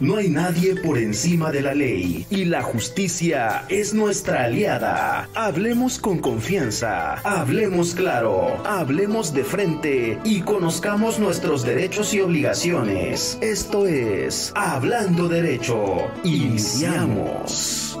[0.00, 5.28] No hay nadie por encima de la ley y la justicia es nuestra aliada.
[5.34, 13.38] Hablemos con confianza, hablemos claro, hablemos de frente y conozcamos nuestros derechos y obligaciones.
[13.40, 16.10] Esto es Hablando Derecho.
[16.24, 17.96] Iniciamos.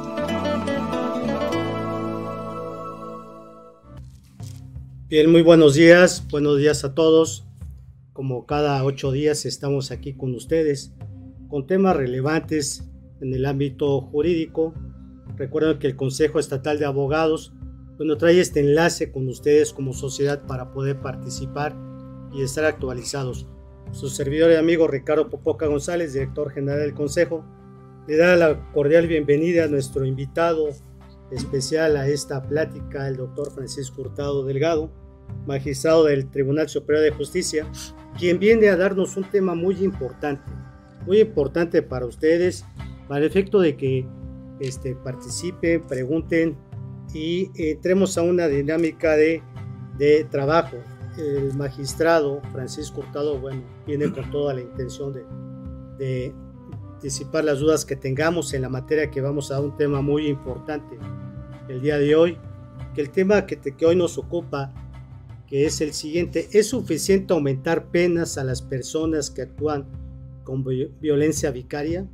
[5.08, 7.44] Bien, muy buenos días, buenos días a todos.
[8.12, 10.92] Como cada ocho días estamos aquí con ustedes
[11.54, 12.82] con temas relevantes
[13.20, 14.74] en el ámbito jurídico.
[15.36, 17.52] Recuerden que el Consejo Estatal de Abogados
[17.96, 21.76] bueno, trae este enlace con ustedes como sociedad para poder participar
[22.32, 23.46] y estar actualizados.
[23.92, 27.44] Su servidor y amigo Ricardo Popoca González, director general del Consejo,
[28.08, 30.70] le da la cordial bienvenida a nuestro invitado
[31.30, 34.90] especial a esta plática, el doctor Francisco Hurtado Delgado,
[35.46, 37.64] magistrado del Tribunal Superior de Justicia,
[38.18, 40.42] quien viene a darnos un tema muy importante,
[41.06, 42.64] muy importante para ustedes,
[43.08, 44.06] para el efecto de que
[44.60, 46.56] este, participen, pregunten
[47.12, 49.42] y entremos a una dinámica de,
[49.98, 50.76] de trabajo.
[51.16, 55.24] El magistrado Francisco Hurtado, bueno, viene con toda la intención de,
[55.98, 56.34] de
[57.00, 60.98] disipar las dudas que tengamos en la materia que vamos a un tema muy importante
[61.68, 62.36] el día de hoy,
[62.94, 64.72] que el tema que, que hoy nos ocupa
[65.46, 66.48] que es el siguiente.
[66.52, 69.86] ¿Es suficiente aumentar penas a las personas que actúan
[70.44, 70.64] con
[71.00, 72.06] violencia vicaria?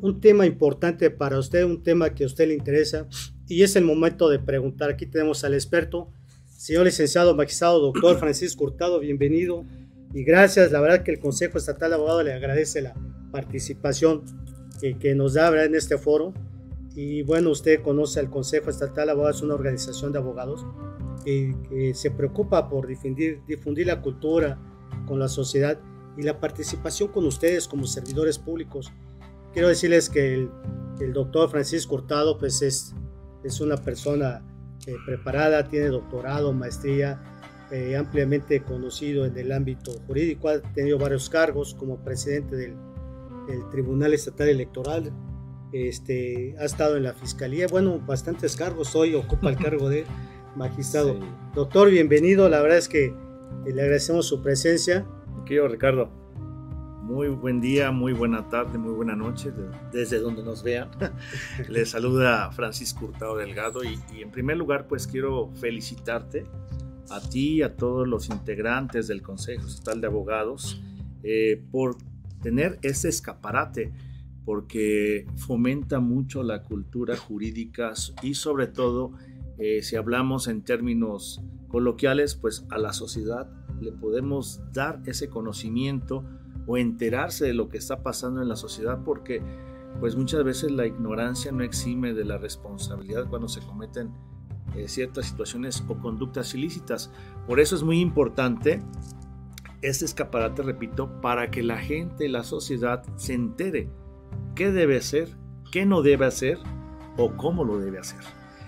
[0.00, 3.06] Un tema importante para usted, un tema que a usted le interesa
[3.48, 4.90] y es el momento de preguntar.
[4.90, 6.10] Aquí tenemos al experto,
[6.46, 9.64] señor licenciado, magistrado, doctor Francisco Hurtado, bienvenido
[10.12, 10.72] y gracias.
[10.72, 12.94] La verdad que el Consejo Estatal de Abogados le agradece la
[13.32, 14.22] participación
[14.80, 16.32] que, que nos da en este foro.
[16.94, 20.64] Y bueno, usted conoce al Consejo Estatal de Abogados, una organización de abogados
[21.24, 24.58] que, se preocupa por difundir, difundir la cultura
[25.06, 25.78] con la sociedad
[26.16, 28.92] y la participación con ustedes como servidores públicos.
[29.52, 30.50] Quiero decirles que el,
[31.00, 32.94] el doctor Francisco Hurtado pues es,
[33.44, 34.42] es una persona
[34.86, 37.20] eh, preparada, tiene doctorado, maestría,
[37.70, 42.76] eh, ampliamente conocido en el ámbito jurídico, ha tenido varios cargos como presidente del,
[43.46, 45.12] del Tribunal Estatal Electoral,
[45.72, 50.04] este, ha estado en la Fiscalía, bueno, bastantes cargos, hoy ocupa el cargo de
[50.54, 51.16] magistrado.
[51.54, 52.48] Doctor, bienvenido.
[52.48, 53.12] La verdad es que
[53.66, 55.04] le agradecemos su presencia.
[55.44, 56.08] Querido Ricardo,
[57.02, 59.52] muy buen día, muy buena tarde, muy buena noche,
[59.92, 60.88] desde donde nos vean.
[61.68, 66.46] Le saluda Francisco Hurtado Delgado y, en primer lugar pues quiero felicitarte
[67.10, 70.80] a ti y a todos los integrantes del Consejo Estatal de Abogados
[71.22, 71.98] eh, por
[72.42, 73.92] tener ese escaparate
[74.46, 79.12] porque fomenta mucho la cultura jurídica y sobre todo
[79.58, 86.24] eh, si hablamos en términos coloquiales, pues a la sociedad le podemos dar ese conocimiento
[86.66, 89.42] o enterarse de lo que está pasando en la sociedad porque
[90.00, 94.12] pues muchas veces la ignorancia no exime de la responsabilidad cuando se cometen
[94.74, 97.12] eh, ciertas situaciones o conductas ilícitas.
[97.46, 98.82] Por eso es muy importante
[99.82, 103.88] este escaparate, repito, para que la gente, la sociedad se entere
[104.54, 105.28] qué debe hacer,
[105.70, 106.58] qué no debe hacer
[107.16, 108.20] o cómo lo debe hacer.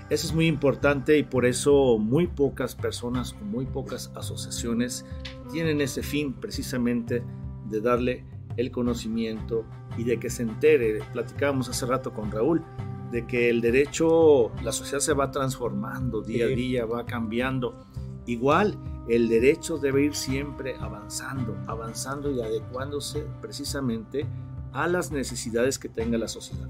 [0.09, 5.05] Eso es muy importante y por eso muy pocas personas o muy pocas asociaciones
[5.51, 7.25] tienen ese fin precisamente
[7.69, 8.25] de darle
[8.57, 9.65] el conocimiento
[9.99, 11.01] y de que se entere.
[11.13, 12.63] Platicábamos hace rato con Raúl
[13.11, 17.87] de que el derecho, la sociedad se va transformando día a día, va cambiando.
[18.27, 18.79] Igual,
[19.09, 24.27] el derecho debe ir siempre avanzando, avanzando y adecuándose precisamente
[24.73, 26.69] a las necesidades que tenga la sociedad.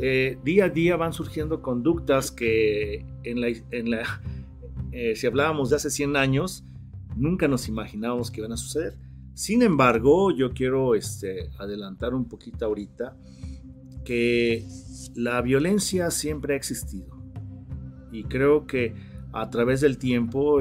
[0.00, 3.06] Eh, día a día van surgiendo conductas que
[4.92, 6.64] eh, si hablábamos de hace 100 años,
[7.16, 8.96] nunca nos imaginábamos que iban a suceder.
[9.34, 13.16] Sin embargo, yo quiero este, adelantar un poquito ahorita
[14.04, 14.66] que
[15.14, 17.20] la violencia siempre ha existido
[18.12, 18.94] y creo que
[19.32, 20.58] a través del tiempo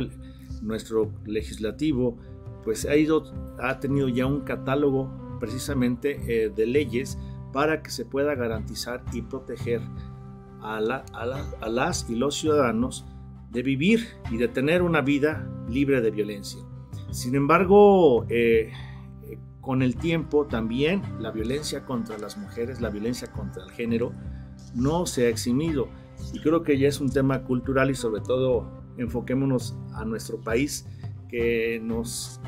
[0.62, 2.18] nuestro legislativo
[2.64, 3.24] pues ha ido
[3.60, 7.18] ha tenido ya un catálogo precisamente eh, de leyes
[7.52, 9.82] para que se pueda garantizar y proteger
[10.62, 13.06] a, las y los ciudadanos
[13.52, 16.62] de vivir y de tener una vida libre de violencia.
[17.12, 18.72] Sin embargo, eh,
[19.62, 24.12] con el tiempo también la violencia contra las mujeres, la violencia contra el género,
[24.76, 25.90] no se ha eximido.
[26.34, 28.68] Y creo que ya es un tema cultural y sobre todo
[28.98, 30.86] enfoquémonos a nuestro país
[31.30, 32.42] que nos,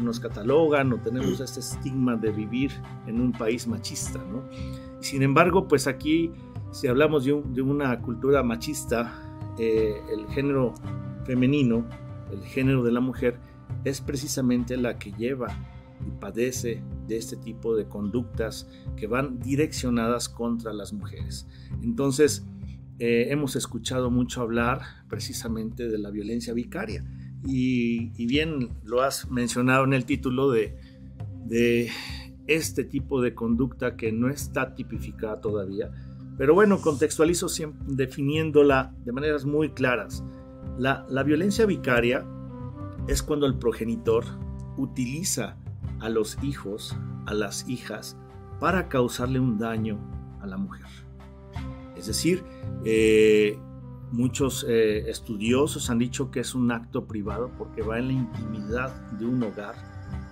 [0.00, 2.72] nos catalogan o tenemos este estigma de vivir
[3.06, 4.18] en un país machista.
[4.18, 4.42] ¿no?
[5.00, 6.32] Sin embargo, pues aquí,
[6.72, 9.12] si hablamos de, una cultura machista,
[9.58, 10.72] eh, el género
[11.24, 11.84] femenino,
[12.32, 13.38] el género de la mujer,
[13.84, 15.48] es precisamente la que lleva
[16.06, 21.46] y padece de este tipo de conductas que van direccionadas contra las mujeres.
[21.82, 22.46] Entonces,
[22.98, 27.04] eh, hemos escuchado mucho hablar precisamente de la violencia vicaria
[27.44, 30.76] y, bien lo has mencionado en el título de,
[32.46, 35.90] este tipo de conducta que no está tipificada todavía,
[36.36, 37.46] pero bueno, contextualizo
[37.86, 40.24] definiéndola de maneras muy claras.
[40.78, 42.26] La, la violencia vicaria
[43.06, 44.24] es cuando el progenitor
[44.76, 45.56] utiliza
[46.00, 46.96] a los hijos,
[47.26, 48.16] a las hijas,
[48.58, 49.98] para causarle un daño
[50.40, 50.86] a la mujer.
[51.96, 52.42] Es decir,
[52.84, 53.58] eh,
[54.12, 59.10] muchos eh, estudiosos han dicho que es un acto privado porque va en la intimidad
[59.12, 59.74] de un hogar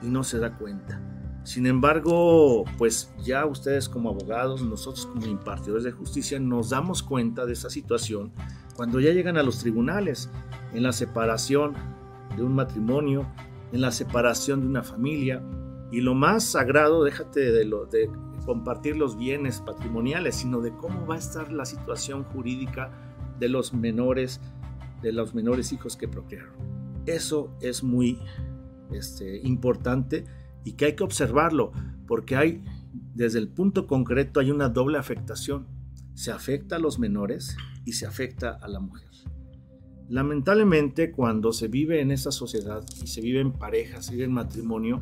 [0.03, 1.01] y no se da cuenta.
[1.45, 7.45] Sin embargo, pues ya ustedes como abogados, nosotros como impartidores de justicia, nos damos cuenta
[7.47, 8.33] de esa situación
[8.77, 10.31] cuando ya llegan a los tribunales,
[10.73, 11.75] en la separación
[12.37, 13.27] de un matrimonio,
[13.73, 15.43] en la separación de una familia.
[15.91, 18.11] Y lo más sagrado, déjate de, lo, de
[18.47, 22.91] compartir los bienes patrimoniales, sino de cómo va a estar la situación jurídica
[23.39, 24.41] de los menores,
[25.03, 26.55] de los menores hijos que procrearon.
[27.07, 28.19] Eso es muy
[28.93, 30.25] este, importante
[30.65, 31.73] y que hay que observarlo,
[32.07, 32.65] porque hay,
[33.15, 35.67] desde el punto concreto, hay una doble afectación.
[36.15, 39.13] Se afecta a los menores y se afecta a la mujer.
[40.13, 44.33] Lamentablemente, cuando se vive en esa sociedad y se vive en pareja, se vive en
[44.33, 45.01] matrimonio,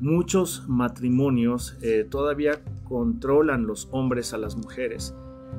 [0.00, 5.14] muchos matrimonios eh, todavía controlan los hombres a las mujeres,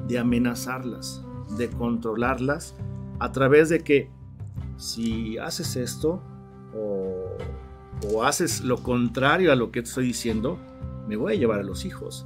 [0.10, 1.24] de amenazarlas,
[1.58, 2.76] de controlarlas,
[3.20, 4.10] a través de que
[4.78, 6.22] si haces esto
[6.76, 10.58] o, haces lo contrario a lo que estoy diciendo,
[11.08, 12.26] me voy a llevar a los hijos.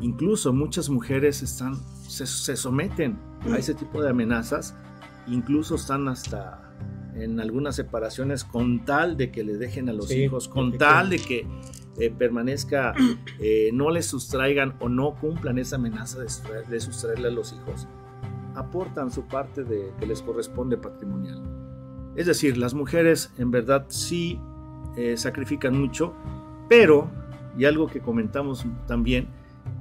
[0.00, 1.76] Incluso muchas mujeres están,
[2.08, 3.18] se, se someten
[3.52, 4.74] a ese tipo de amenazas
[5.26, 6.62] incluso están hasta
[7.14, 11.18] en algunas separaciones con tal de que le dejen a los hijos, con tal de
[11.18, 11.46] que
[11.98, 12.94] eh, permanezca,
[13.38, 17.88] eh, no les sustraigan o no cumplan esa amenaza de, sustraerle a los hijos,
[18.60, 21.42] aportan su parte de que les corresponde patrimonial.
[22.16, 24.38] Es decir, las mujeres en verdad sí
[24.96, 26.14] eh, sacrifican mucho,
[26.68, 27.10] pero,
[27.56, 29.28] y algo que comentamos también,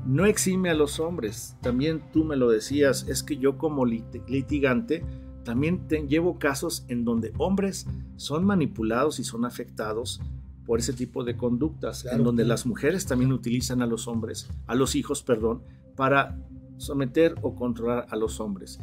[0.05, 1.55] no exime a los hombres.
[1.61, 5.03] También tú me lo decías, es que yo como litigante,
[5.43, 7.87] también llevo casos en donde hombres
[8.17, 10.21] son manipulados y son afectados
[10.65, 14.75] por ese tipo de conductas, en donde las mujeres también utilizan a los hombres, a
[14.75, 15.63] los hijos, perdón,
[15.95, 16.37] para
[16.79, 18.79] someter o controlar a los hombres.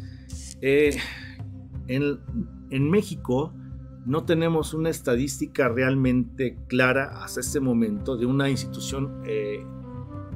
[0.60, 0.96] Eh,
[1.88, 3.52] en, México
[4.04, 9.64] no tenemos una estadística realmente clara hasta este momento de una institución eh,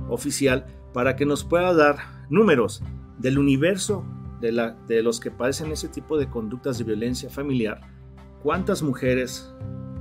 [0.08, 2.82] oficial para que nos pueda dar números
[3.18, 4.04] del universo
[4.40, 7.80] de, los que padecen ese tipo de conductas de violencia familiar,
[8.42, 9.54] cuántas mujeres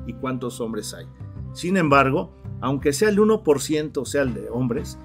[0.08, 1.06] y cuántos hombres hay.
[1.54, 4.98] Sin embargo, aunque sea el 1% sea el de hombres,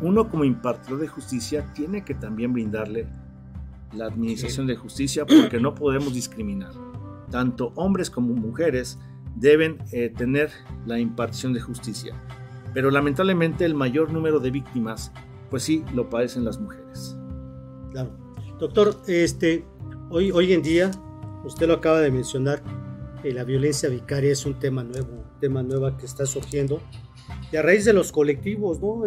[0.00, 3.06] uno como impartidor de justicia tiene que también brindarle
[3.92, 6.72] la administración de justicia porque no podemos discriminar.
[7.30, 8.98] Tanto hombres como mujeres
[9.36, 10.50] deben eh, tener
[10.86, 12.14] la impartición de justicia.
[12.74, 15.12] Pero lamentablemente el mayor número de víctimas,
[15.50, 17.16] pues sí, lo padecen las mujeres.
[17.90, 18.10] Claro.
[18.58, 19.64] Doctor, este,
[20.10, 20.90] hoy, hoy en día,
[21.44, 22.62] usted lo acaba de mencionar,
[23.24, 26.80] eh, la violencia vicaria es un tema nuevo, un tema nuevo que está surgiendo.
[27.50, 29.04] Y a raíz de los colectivos, ¿no?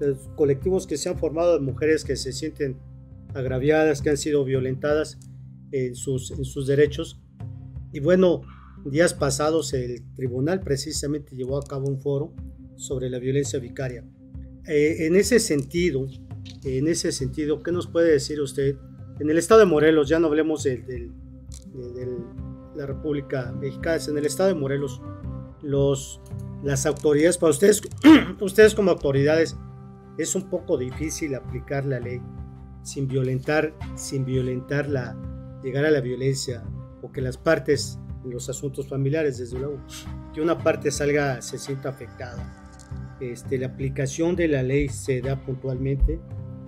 [0.00, 2.76] Los colectivos que se han formado de mujeres que se sienten
[3.34, 5.18] agraviadas, que han sido violentadas
[5.72, 7.20] en sus, en sus derechos.
[7.92, 8.42] Y bueno,
[8.84, 12.32] días pasados el tribunal precisamente llevó a cabo un foro
[12.76, 14.04] sobre la violencia vicaria.
[14.66, 16.06] Eh, en ese sentido,
[16.64, 18.76] en ese sentido, ¿qué nos puede decir usted
[19.20, 21.10] en el estado de Morelos, ya no hablemos de,
[22.74, 25.00] la República Mexicana, en el estado de Morelos,
[25.62, 26.20] los,
[26.64, 27.80] las autoridades, para ustedes,
[28.40, 29.56] ustedes como autoridades,
[30.18, 32.20] es un poco difícil aplicar la ley
[32.82, 35.16] sin violentar, sin violentar la,
[35.62, 36.62] llegar a la violencia
[37.02, 39.78] o que las partes en los asuntos familiares, desde luego,
[40.32, 43.16] que una parte salga, se sienta afectada.
[43.20, 46.20] Este, la aplicación de la ley se da puntualmente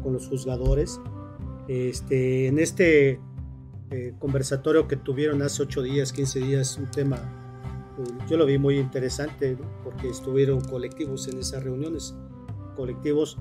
[0.03, 1.01] con los juzgadores.
[1.69, 3.21] Este, en este
[3.91, 7.17] eh, conversatorio que tuvieron hace 8 días, 15 días, un tema,
[7.99, 12.15] eh, yo lo vi muy interesante porque estuvieron colectivos en esas reuniones,
[12.77, 13.39] colectivos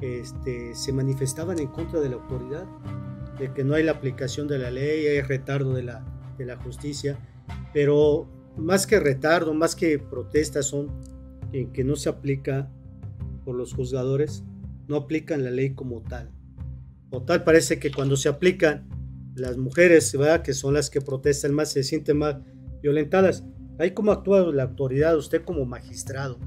[0.00, 2.66] este, se manifestaban en contra de la autoridad,
[3.38, 6.04] de que no hay la aplicación de la ley, hay retardo de la,
[6.38, 7.18] de la justicia,
[7.72, 10.90] pero más que retardo, más que protestas son
[11.52, 12.70] en que no se aplica
[13.44, 14.44] por los juzgadores,
[14.86, 16.30] no aplican la ley como tal
[17.22, 18.88] tal parece que cuando se aplican
[19.34, 20.42] las mujeres, ¿verdad?
[20.42, 22.36] que son las que protestan más, se sienten más
[22.82, 23.44] violentadas.
[23.78, 26.38] Ahí cómo actúa la autoridad, usted como magistrado.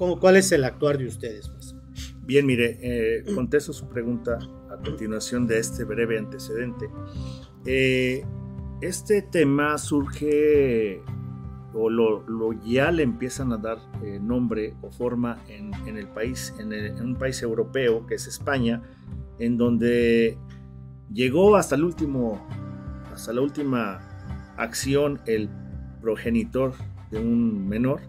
[0.00, 1.50] ¿Cuál es el actuar de ustedes?
[1.50, 1.74] Pues?
[2.22, 4.38] Bien, mire, eh, contesto su pregunta
[4.70, 6.88] a continuación de este breve antecedente.
[7.66, 8.24] Eh,
[8.80, 11.02] este tema surge
[11.74, 12.24] o lo,
[12.64, 17.42] ya le empiezan a dar eh, nombre o forma en, el país, en, un país
[17.42, 18.82] europeo que es España,
[19.38, 20.38] en donde
[21.12, 22.48] llegó hasta el último,
[23.12, 24.00] hasta la última
[24.56, 25.50] acción el
[26.00, 26.72] progenitor
[27.10, 28.00] de un menor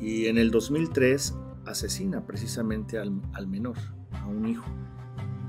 [0.00, 1.34] y en el 2003
[1.64, 3.76] asesina precisamente al, al menor,
[4.12, 4.66] a un hijo.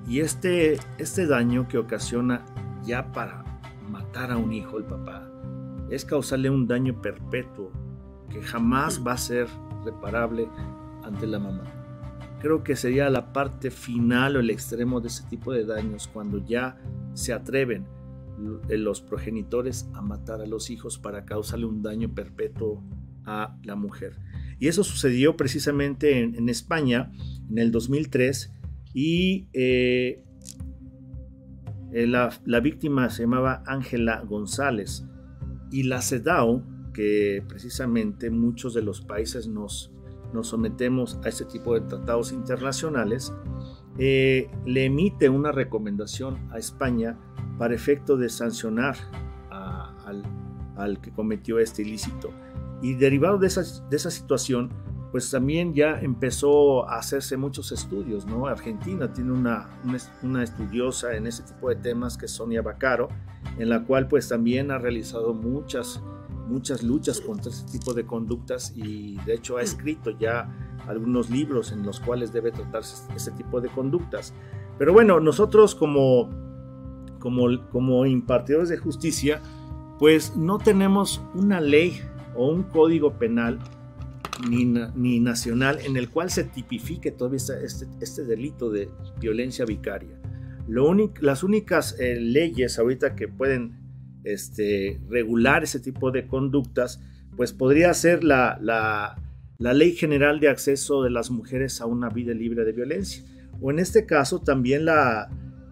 [0.08, 2.46] Y este, este daño que ocasiona
[2.84, 3.44] ya para
[3.89, 5.30] matar a un hijo el papá
[5.89, 7.72] es causarle un daño perpetuo
[8.30, 9.48] que jamás va a ser
[9.86, 10.50] reparable
[11.04, 11.63] ante la mamá.
[12.39, 16.38] Creo que sería la parte final o el extremo de ese tipo de daños cuando
[16.38, 16.77] ya
[17.13, 17.86] se atreven
[18.70, 22.84] los progenitores a matar a los hijos para causarle un daño perpetuo
[23.27, 24.17] a la mujer.
[24.60, 27.12] Y eso sucedió precisamente en, España
[27.50, 28.51] en el 2003
[28.96, 30.24] y eh,
[31.91, 35.05] eh, la, la, víctima se llamaba Ángela González
[35.72, 39.91] y la CEDAW, que precisamente muchos de los países nos,
[40.34, 43.34] nos sometemos a este tipo de tratados internacionales,
[44.00, 47.17] eh, le emite una recomendación a España
[47.57, 48.96] para efecto de sancionar
[49.50, 50.24] al,
[50.75, 52.31] al, que cometió este ilícito.
[52.81, 54.72] Y derivado de esa, de esa situación,
[55.12, 58.48] pues también ya empezó a hacerse muchos estudios, ¿no?
[58.48, 59.69] Argentina tiene una,
[60.22, 63.07] una, estudiosa en ese tipo de temas que es Sonia Bacaro,
[63.57, 66.01] en la cual pues también ha realizado muchas,
[66.48, 70.50] muchas luchas contra ese tipo de conductas y de hecho ha escrito ya
[70.88, 74.34] algunos libros en los cuales debe tratarse ese tipo de conductas.
[74.77, 76.29] Pero bueno, nosotros como,
[77.19, 79.41] como, como impartidores de justicia,
[80.00, 82.01] pues no tenemos una ley
[82.38, 83.60] o un código penal
[84.50, 88.89] ni, nacional en el cual se tipifique todavía este, este delito de
[89.20, 90.20] violencia vicaria.
[90.67, 93.77] Lo las únicas eh, leyes ahorita que pueden
[94.24, 97.01] este, regular ese tipo de conductas,
[97.36, 99.15] pues podría ser la, la,
[99.58, 103.24] la Ley General de Acceso de las Mujeres a una Vida Libre de Violencia,
[103.62, 105.29] o en este caso también la,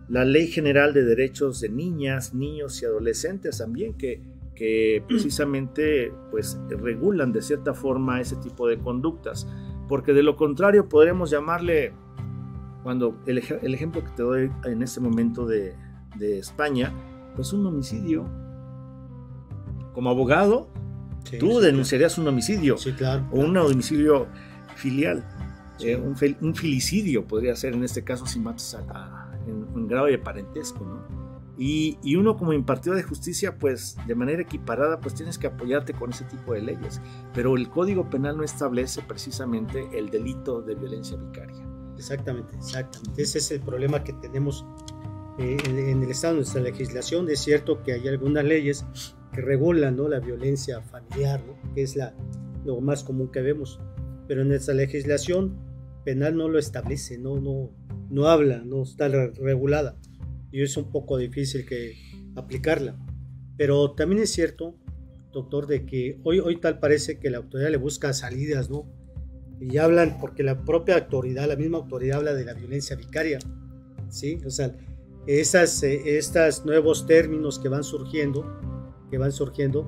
[0.08, 4.22] la Ley General de Derechos de Niñas, Niños y Adolescentes también, que
[4.56, 9.48] que precisamente pues regulan de cierta forma ese tipo de conductas,
[9.88, 11.94] porque de lo contrario podríamos llamarle,
[12.84, 15.76] cuando el, ejemplo que te doy en este momento de,
[16.20, 16.94] España,
[17.36, 18.26] pues un homicidio.
[19.94, 20.70] Como abogado,
[21.40, 22.76] tú denunciarías un homicidio
[23.32, 24.28] o un homicidio
[24.76, 25.26] filial.
[25.82, 30.06] Eh, un, un, filicidio podría ser en este caso si matas a, en, en grado
[30.06, 31.15] de parentesco, ¿no?
[31.58, 36.12] Y, uno como impartidor de justicia, pues de manera equiparada, pues tienes que apoyarte con
[36.12, 37.02] ese tipo de leyes.
[37.34, 41.66] Pero el Código Penal no establece precisamente el delito de violencia vicaria.
[41.98, 43.22] Exactamente, exactamente.
[43.22, 44.66] Ese es el problema que tenemos
[45.40, 47.30] eh, en, el Estado, en nuestra legislación.
[47.30, 48.86] Es cierto que hay algunas leyes
[49.34, 50.10] que regulan ¿no?
[50.10, 51.42] la violencia familiar,
[51.74, 52.14] que es la,
[52.66, 53.80] lo más común que vemos.
[54.28, 55.58] Pero en nuestra legislación
[56.04, 57.72] penal no lo establece, no, no,
[58.10, 59.96] no habla, no está regulada
[60.56, 61.98] y es un poco difícil que
[62.38, 62.96] aplicarla.
[63.58, 64.78] Pero también es cierto,
[65.34, 68.90] doctor, de que hoy, hoy tal parece que la autoridad le busca salidas, ¿no?
[69.60, 73.38] Y hablan, porque la propia autoridad, la misma autoridad habla de la violencia vicaria,
[74.08, 74.40] ¿sí?
[74.46, 74.74] O sea,
[75.28, 78.46] esas, eh, estos nuevos términos que van surgiendo,
[79.12, 79.86] que van surgiendo,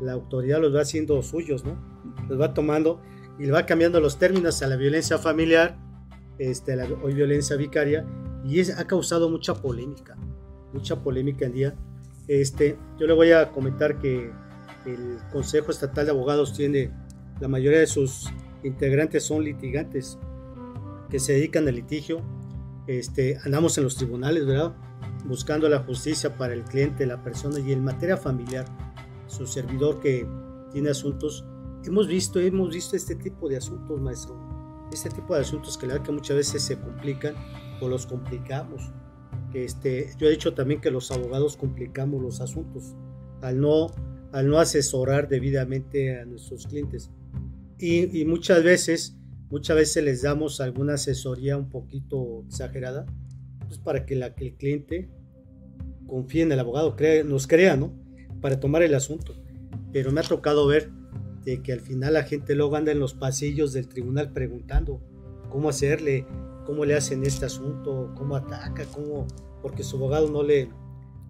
[0.00, 1.78] la autoridad los va haciendo suyos, ¿no?
[2.28, 3.00] Los va tomando
[3.38, 5.78] y le va cambiando los términos a la violencia familiar,
[6.40, 8.04] este, la, hoy violencia vicaria,
[8.44, 10.16] y ha causado mucha polémica,
[10.72, 11.74] mucha polémica el día.
[12.26, 14.30] Este, yo le voy a comentar que
[14.86, 16.90] el Consejo Estatal de Abogados tiene,
[17.40, 18.30] la mayoría de sus
[18.62, 20.18] integrantes son litigantes
[21.10, 22.20] que se dedican al litigio.
[22.86, 24.74] Este, andamos en los tribunales, ¿verdad?
[25.26, 28.66] Buscando la justicia para el cliente, la persona y en materia familiar,
[29.26, 30.26] su servidor que
[30.72, 31.44] tiene asuntos.
[31.84, 34.36] Hemos visto, hemos visto este tipo de asuntos, maestro.
[34.92, 37.34] Este tipo de asuntos que la verdad que muchas veces se complican
[37.80, 38.92] o los complicamos.
[39.54, 42.94] Este, yo he dicho también que los abogados complicamos los asuntos
[43.40, 43.88] al no,
[44.32, 47.10] al no asesorar debidamente a nuestros clientes.
[47.78, 49.16] Y, muchas veces,
[49.50, 53.06] muchas veces les damos alguna asesoría un poquito exagerada,
[53.66, 55.08] pues para que, la, el cliente
[56.06, 57.92] confíe en el abogado, nos crea, ¿no?
[58.40, 59.34] Para tomar el asunto.
[59.92, 60.90] Pero me ha tocado ver
[61.44, 65.00] de que al final la gente luego anda en los pasillos del tribunal preguntando
[65.48, 66.26] cómo hacerle,
[66.68, 69.26] cómo le hacen este asunto, cómo ataca, cómo,
[69.62, 70.68] porque su abogado no le,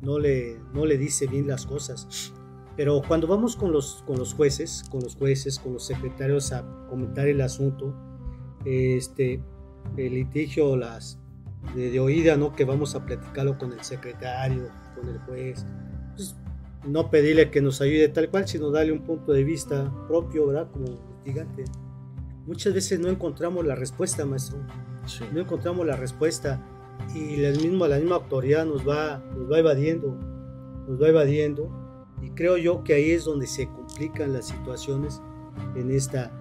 [0.03, 2.33] no le, no le dice bien las cosas.
[2.77, 6.67] Pero cuando vamos con los, con los jueces, con los jueces, con los secretarios a
[6.91, 7.95] comentar el asunto,
[8.65, 9.41] este,
[9.97, 11.21] el litigio las,
[11.77, 12.53] de, oída, ¿no?
[12.57, 15.65] Que vamos a platicarlo con el secretario, con el juez.
[16.17, 16.35] Pues,
[16.85, 20.69] no pedirle que nos ayude tal cual, sino darle un punto de vista propio, ¿verdad?
[20.73, 21.65] Como litigante.
[22.45, 24.59] Muchas veces no encontramos la respuesta, maestro.
[25.33, 26.65] No encontramos la respuesta
[27.15, 30.15] y la misma, la misma autoridad nos va, nos va evadiendo,
[30.89, 31.71] nos va evadiendo.
[32.23, 35.21] Y creo yo que ahí es donde se complican las situaciones
[35.77, 36.33] en esta.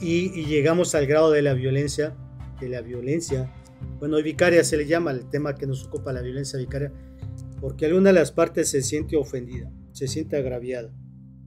[0.00, 2.14] Y, llegamos al grado de la violencia,
[2.60, 3.52] de la violencia
[3.98, 6.92] bueno, vicaria se le llama el tema que nos ocupa la violencia vicaria,
[7.60, 10.92] porque alguna de las partes se siente ofendida, se siente agraviada,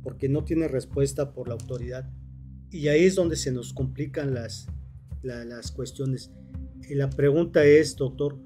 [0.03, 2.09] porque no tiene respuesta por la autoridad.
[2.71, 4.67] Y ahí es donde se nos complican las,
[5.21, 6.31] las cuestiones.
[6.89, 8.37] La pregunta es, doctor,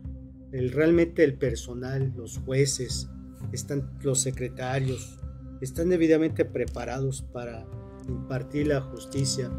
[0.52, 3.10] el, realmente el personal, los jueces,
[3.52, 5.20] están, los secretarios,
[5.62, 7.66] están debidamente preparados para
[8.08, 9.50] impartir la justicia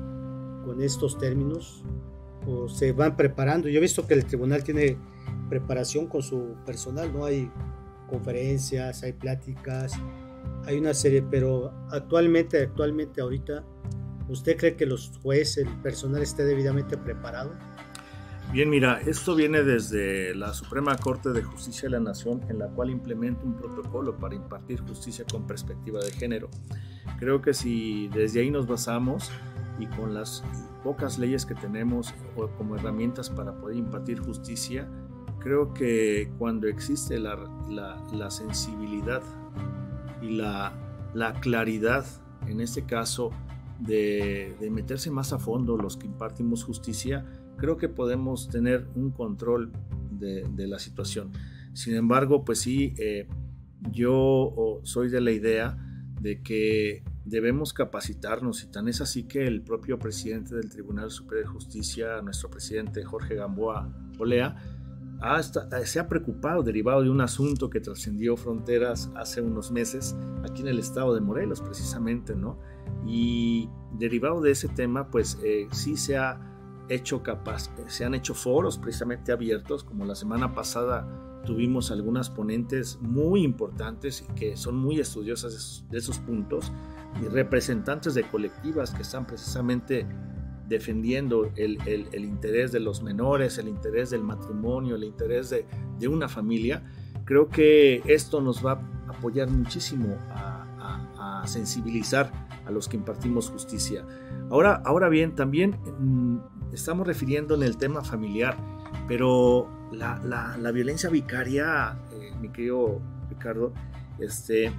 [0.64, 1.84] con estos términos?
[2.46, 3.68] o se van preparando.
[3.68, 4.98] Yo he visto que el tribunal tiene
[5.48, 7.24] preparación con su personal, ¿no?
[7.24, 7.50] Hay
[8.08, 9.92] conferencias, hay pláticas,
[10.66, 13.64] hay una serie, pero actualmente, actualmente ahorita,
[14.28, 17.52] ¿usted cree que los jueces, el personal esté debidamente preparado?
[18.54, 22.68] Bien, mira, esto viene desde la Suprema Corte de Justicia de la Nación, en la
[22.68, 26.48] cual implementa un protocolo para impartir justicia con perspectiva de género.
[27.18, 29.32] Creo que si desde ahí nos basamos
[29.80, 30.44] y con las
[30.84, 32.14] pocas leyes que tenemos
[32.56, 34.88] como herramientas para poder impartir justicia,
[35.40, 37.36] creo que cuando existe la,
[38.30, 39.24] sensibilidad
[40.22, 40.72] y la,
[41.12, 42.06] la, claridad,
[42.46, 43.32] en este caso,
[43.80, 49.72] de, meterse más a fondo los que impartimos justicia, creo que podemos tener un control
[50.10, 51.30] de, de la situación.
[51.72, 53.26] Sin embargo, pues sí, eh,
[53.90, 55.76] yo soy de la idea
[56.20, 61.46] de que debemos capacitarnos y tan es así que el propio presidente del Tribunal Superior
[61.46, 64.56] de Justicia, nuestro presidente Jorge Gamboa Olea,
[65.84, 70.68] se ha preocupado derivado de un asunto que trascendió fronteras hace unos meses aquí en
[70.68, 72.58] el estado de Morelos precisamente, ¿no?
[73.06, 76.53] Y derivado de ese tema, pues eh, sí se ha
[76.88, 81.06] hecho capaz, se han hecho foros precisamente abiertos, como la semana pasada
[81.44, 86.72] tuvimos algunas ponentes muy importantes y que son muy estudiosas de esos puntos
[87.22, 90.06] y representantes de colectivas que están precisamente
[90.68, 91.78] defendiendo el,
[92.14, 96.82] interés de los menores, el interés del matrimonio, el interés de, una familia,
[97.24, 100.60] creo que esto nos va a apoyar muchísimo a,
[101.46, 102.30] sensibilizar
[102.66, 104.06] a los que impartimos justicia.
[104.50, 108.56] Ahora, ahora bien, también mm, estamos refiriendo en el tema familiar,
[109.06, 113.72] pero la, violencia vicaria, eh, mi querido Ricardo,
[114.18, 114.72] este,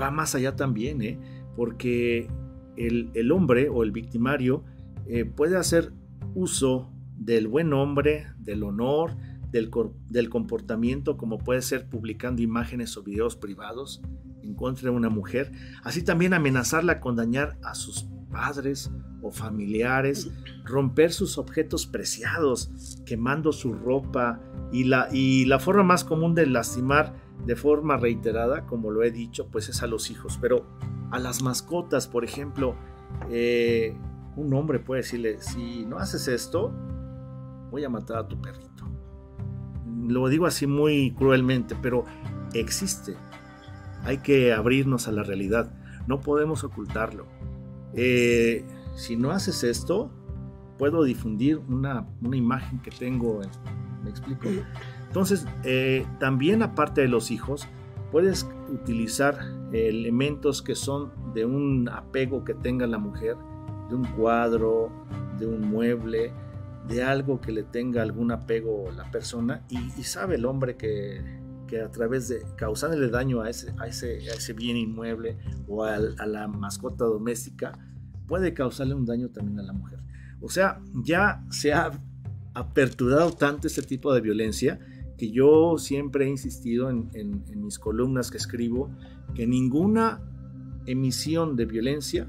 [0.00, 1.18] va más allá también, ¿eh?
[1.56, 2.28] porque
[2.76, 4.64] el, hombre o el victimario
[5.06, 5.92] eh, puede hacer
[6.34, 9.14] uso del buen nombre, del honor,
[9.50, 9.70] del,
[10.08, 14.02] del, comportamiento, como puede ser publicando imágenes o videos privados
[14.42, 15.52] en contra de una mujer,
[15.84, 18.90] así también amenazarla con dañar a sus padres
[19.22, 20.30] o familiares,
[20.64, 24.40] romper sus objetos preciados, quemando su ropa
[24.72, 27.14] y la, y la forma más común de lastimar
[27.46, 30.38] de forma reiterada, como lo he dicho, pues es a los hijos.
[30.40, 30.66] Pero
[31.10, 32.74] a las mascotas, por ejemplo,
[33.30, 33.96] eh,
[34.36, 36.72] un hombre puede decirle, si no haces esto,
[37.70, 38.88] voy a matar a tu perrito.
[40.08, 42.04] Lo digo así muy cruelmente, pero
[42.54, 43.16] existe.
[44.04, 45.72] Hay que abrirnos a la realidad.
[46.06, 47.26] No podemos ocultarlo.
[47.94, 50.10] Eh, si no haces esto,
[50.78, 53.40] puedo difundir una, imagen que tengo.
[54.02, 54.48] ¿Me explico?
[55.06, 57.68] Entonces, eh, también aparte de los hijos,
[58.10, 59.38] puedes utilizar
[59.72, 63.36] elementos que son de un apego que tenga la mujer,
[63.88, 64.90] de un cuadro,
[65.38, 66.32] de un mueble,
[66.88, 71.41] de algo que le tenga algún apego la persona y, sabe el hombre que,
[71.80, 76.26] a través de causarle daño a ese, a ese, ese bien inmueble o a, a
[76.26, 77.72] la mascota doméstica,
[78.26, 80.00] puede causarle un daño también a la mujer.
[80.40, 81.92] O sea, ya se ha
[82.54, 84.78] aperturado tanto este tipo de violencia
[85.16, 88.90] que yo siempre he insistido en, mis columnas que escribo,
[89.34, 90.20] que ninguna
[90.86, 92.28] emisión de violencia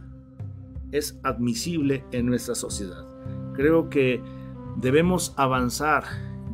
[0.92, 3.08] es admisible en nuestra sociedad.
[3.54, 4.22] Creo que
[4.78, 6.04] debemos avanzar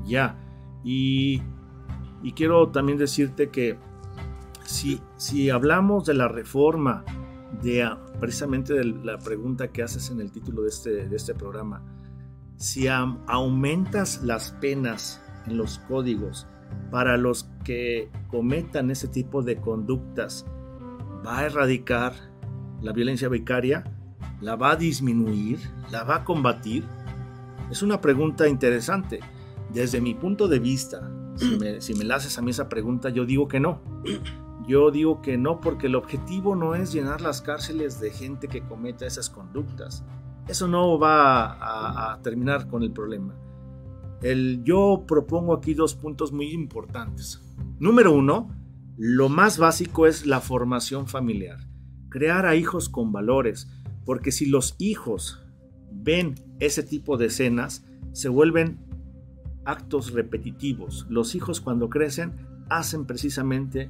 [0.05, 0.39] ya
[0.83, 1.41] y,
[2.35, 3.77] quiero también decirte que
[4.63, 7.03] si, si hablamos de la reforma,
[7.61, 11.81] de precisamente de la pregunta que haces en el título de este, de este programa,
[12.57, 16.45] si aumentas las penas en los códigos
[16.91, 20.45] para los que cometan ese tipo de conductas
[21.25, 22.13] va a erradicar
[22.81, 23.83] la violencia vicaria,
[24.41, 25.59] la va a disminuir,
[25.91, 26.83] la va a combatir.
[27.71, 29.19] Es una pregunta interesante.
[29.73, 33.25] Desde mi punto de vista, si me, si la haces a mí esa pregunta, yo
[33.25, 33.81] digo que no.
[34.67, 38.61] Yo digo que no porque el objetivo no es llenar las cárceles de gente que
[38.61, 40.05] cometa esas conductas.
[40.47, 43.35] Eso no va a, terminar con el problema.
[44.63, 47.41] Yo propongo aquí dos puntos muy importantes.
[47.79, 48.49] Número uno,
[48.97, 51.59] lo más básico es la formación familiar.
[52.09, 53.71] Crear a hijos con valores,
[54.05, 55.41] porque si los hijos
[55.91, 58.79] ven ese tipo de escenas, se vuelven
[59.69, 61.05] actos repetitivos.
[61.09, 62.33] Los hijos cuando crecen
[62.69, 63.89] hacen precisamente,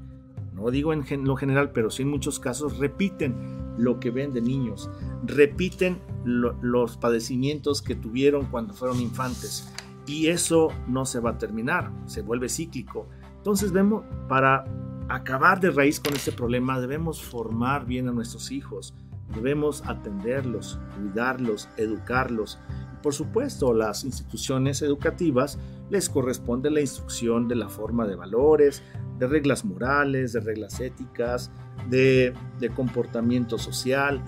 [0.53, 3.35] no digo en lo general, pero sí en muchos casos, repiten
[3.77, 4.89] lo que ven de niños,
[5.25, 9.73] repiten los padecimientos que tuvieron cuando fueron infantes.
[10.05, 13.07] Y eso no se va a terminar, se vuelve cíclico.
[13.37, 14.65] Entonces vemos, para
[15.07, 18.93] acabar de raíz con este problema, debemos formar bien a nuestros hijos,
[19.33, 22.59] debemos atenderlos, cuidarlos, educarlos.
[23.01, 25.57] Por supuesto, las instituciones educativas
[25.89, 28.83] les corresponde la instrucción de la forma de valores,
[29.17, 31.51] de reglas morales, de reglas éticas,
[31.89, 32.33] de
[32.75, 34.21] comportamiento social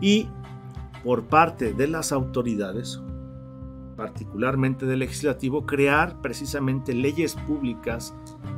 [0.00, 0.28] y
[1.02, 3.00] por parte de las autoridades
[4.00, 8.14] particularmente del legislativo, crear precisamente leyes públicas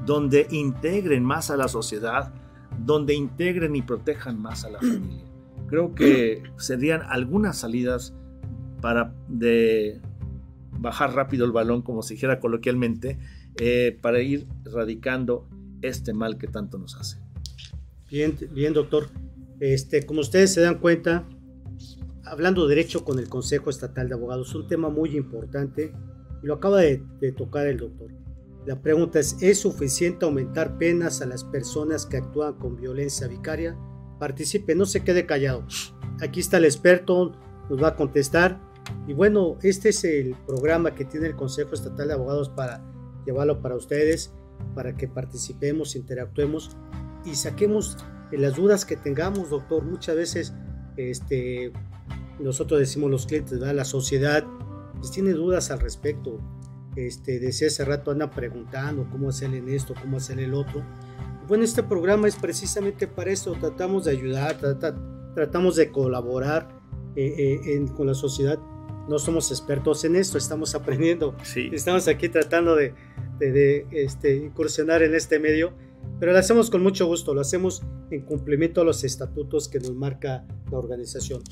[0.07, 2.33] donde integren más a la sociedad,
[2.79, 5.25] donde integren y protejan más a la familia.
[5.66, 8.14] Creo que serían algunas salidas
[8.82, 10.02] para de
[10.78, 13.18] bajar rápido el balón, como se dijera coloquialmente,
[13.58, 15.48] eh, para ir erradicando
[15.80, 17.18] este mal que tanto nos hace.
[18.10, 19.08] Bien, bien, doctor.
[19.60, 21.26] Este, como ustedes se dan cuenta,
[22.24, 25.94] hablando derecho con el Consejo Estatal de Abogados, un tema muy importante
[26.42, 27.02] y lo acaba de,
[27.36, 28.10] tocar el doctor.
[28.66, 33.76] La pregunta es, ¿es suficiente aumentar penas a las personas que actúan con violencia vicaria?
[34.18, 35.66] Participe, no se quede callado.
[36.20, 37.32] Aquí está el experto,
[37.68, 38.60] nos va a contestar.
[39.07, 42.83] Y bueno, este es el programa que tiene el Consejo Estatal de Abogados para
[43.26, 44.33] llevarlo para ustedes,
[44.74, 46.76] para que participemos, interactuemos
[47.24, 47.96] y saquemos
[48.31, 49.85] las dudas que tengamos, doctor.
[49.85, 50.55] Muchas veces
[50.96, 51.72] este,
[52.38, 54.44] nosotros decimos los clientes, la sociedad
[54.98, 56.38] pues, tiene dudas al respecto.
[56.94, 60.83] Este, desde hace rato andan preguntando cómo hacer en esto, cómo hacer el otro.
[61.48, 64.59] Bueno, este programa es precisamente para eso, tratamos de ayudar,
[65.35, 66.68] tratamos de colaborar
[67.16, 68.59] eh, eh, con la sociedad.
[69.08, 71.36] No somos expertos en esto, estamos aprendiendo.
[71.72, 72.94] Estamos aquí tratando de,
[73.38, 75.72] de, este, incursionar en este medio,
[76.20, 79.94] pero lo hacemos con mucho gusto, lo hacemos en cumplimiento a los estatutos que nos
[79.94, 81.42] marca la organización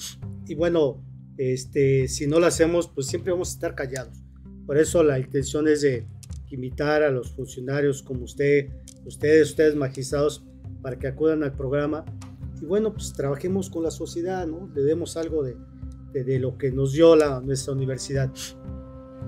[0.51, 1.01] y bueno,
[1.39, 4.25] este, si no lo hacemos, pues siempre vamos a estar callados.
[4.67, 6.09] Por eso la intención es de
[6.51, 8.69] invitar a los funcionarios como usted,
[9.07, 10.45] ustedes, ustedes magistrados,
[10.83, 12.05] para que acudan al programa.
[12.61, 14.69] Y bueno, pues trabajemos con la sociedad, ¿no?
[14.75, 15.57] Le demos algo de,
[16.13, 18.31] de, lo que nos dio la, nuestra universidad.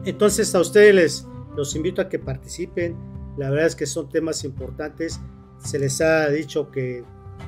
[0.05, 2.97] Entonces a ustedes les, los invito a que participen.
[3.39, 5.21] La verdad es que son temas importantes.
[5.59, 7.05] Se les ha dicho que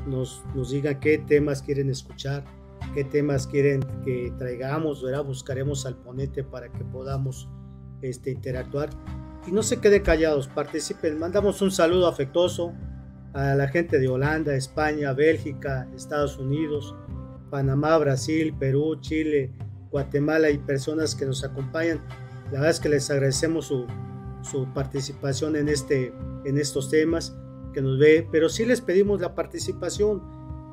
[0.07, 2.45] nos, nos digan qué temas quieren escuchar
[2.93, 5.25] qué temas quieren que traigamos, ¿verdad?
[5.25, 7.49] buscaremos al ponente para que podamos
[8.03, 8.91] este, interactuar.
[9.47, 11.19] Y no se queden callados, participen.
[11.19, 12.73] Mandamos un saludo afectuoso
[13.33, 16.95] a la gente de Holanda, España, Bélgica, Estados Unidos,
[17.55, 19.53] Panamá, Brasil, Perú, Chile,
[19.93, 22.01] Guatemala y personas que nos acompañan.
[22.47, 23.87] La verdad es que les agradecemos su,
[24.43, 26.13] su participación en, este,
[26.45, 27.37] en estos temas
[27.73, 30.21] que nos ve, pero sí les pedimos la participación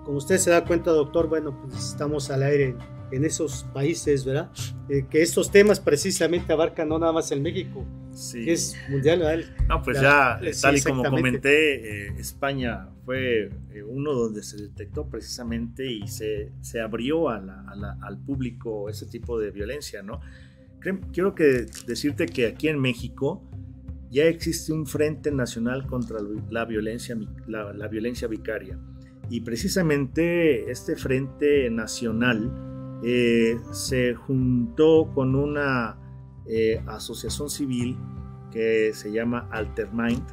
[0.03, 2.75] como usted se da cuenta, doctor, bueno, pues estamos al aire
[3.11, 4.51] en, esos países, ¿verdad?
[4.89, 8.45] Eh, que estos temas precisamente abarcan no nada más el México, sí.
[8.45, 9.45] que es mundial, ¿verdad?
[9.67, 15.09] No, pues ya, tal y como comenté, eh, España fue eh, uno donde se detectó
[15.09, 20.19] precisamente y se, se abrió a la, al público ese tipo de violencia, ¿no?
[21.13, 23.47] Quiero que decirte que aquí en México
[24.09, 26.17] ya existe un frente nacional contra
[26.49, 27.15] la violencia,
[27.47, 28.79] la, la violencia vicaria
[29.31, 32.51] y precisamente este Frente Nacional
[33.03, 35.97] eh, se juntó con una
[36.45, 37.97] eh, asociación civil
[38.51, 40.23] que se llama Altermind,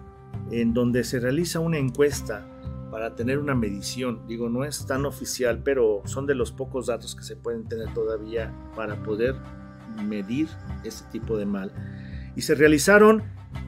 [0.51, 2.47] en donde se realiza una encuesta
[2.91, 4.27] para tener una medición.
[4.27, 7.93] Digo, no es tan oficial, pero son de los pocos datos que se pueden tener
[7.95, 9.37] todavía para poder
[10.07, 10.49] medir
[10.85, 11.73] este tipo de mal.
[12.37, 13.23] Y se realizaron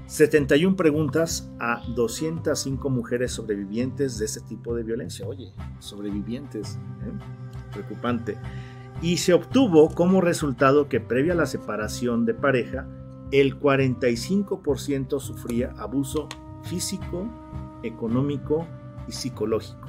[0.07, 5.27] 71 preguntas a 205 mujeres sobrevivientes de este tipo de violencia.
[5.27, 7.71] Oye, sobrevivientes, ¿eh?
[7.73, 8.37] preocupante.
[9.03, 12.87] Y se obtuvo como resultado que previa a la separación de pareja,
[13.33, 16.29] el 45% sufría abuso
[16.65, 17.29] físico,
[17.83, 18.67] económico
[19.09, 19.89] y psicológico.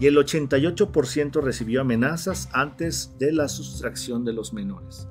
[0.00, 5.08] Y el 88% recibió amenazas antes de la sustracción de los menores.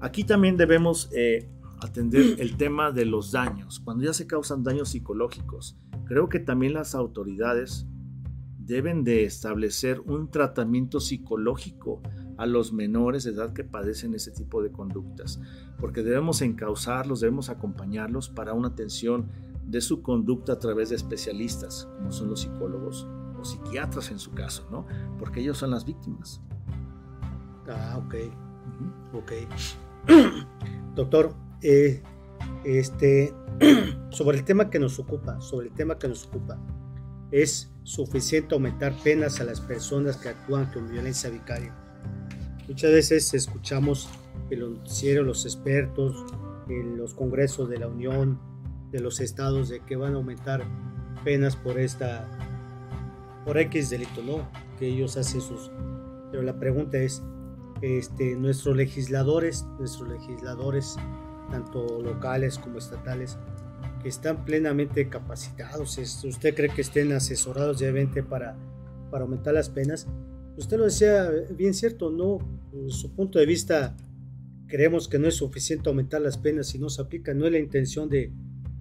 [0.00, 1.48] Aquí también debemos eh,
[1.80, 5.78] atender el tema de los daños, cuando ya se causan daños psicológicos.
[6.06, 7.86] Creo que también las autoridades
[8.58, 12.02] deben de establecer un tratamiento psicológico
[12.36, 15.40] a los menores de edad que padecen ese tipo de conductas,
[15.78, 19.28] porque debemos encauzarlos, debemos acompañarlos para una atención
[19.66, 23.06] de su conducta a través de especialistas, como son los psicólogos
[23.38, 24.86] o psiquiatras en su caso, ¿no?
[25.18, 26.40] Porque ellos son las víctimas.
[27.68, 28.14] Ah, ok.
[29.12, 29.32] Ok.
[30.94, 32.02] Doctor, eh,
[32.64, 33.34] este,
[34.10, 36.58] sobre el tema que nos ocupa, sobre el tema que nos ocupa,
[37.30, 41.74] ¿es suficiente aumentar penas a las personas que actúan con violencia vicaria?
[42.68, 44.08] Muchas veces escuchamos
[44.50, 44.70] en los
[45.24, 46.24] los expertos,
[46.68, 48.40] en los congresos de la Unión,
[48.90, 50.64] de los estados, de que van a aumentar
[51.24, 52.26] penas por esta,
[53.44, 54.48] por X delito, ¿no?
[54.78, 55.70] Que ellos hacen sus...
[56.30, 57.22] Pero la pregunta es,
[57.82, 60.96] este, nuestros legisladores, nuestros legisladores,
[61.50, 63.38] tanto locales como estatales,
[64.02, 65.98] que están plenamente capacitados.
[65.98, 68.56] ¿Usted cree que estén asesorados diariamente para,
[69.10, 70.08] para aumentar las penas?
[70.56, 72.38] Usted lo decía bien cierto, ¿no?
[72.88, 73.96] su punto de vista,
[74.66, 77.34] creemos que no es suficiente aumentar las penas si no se aplica.
[77.34, 78.32] No es la intención de,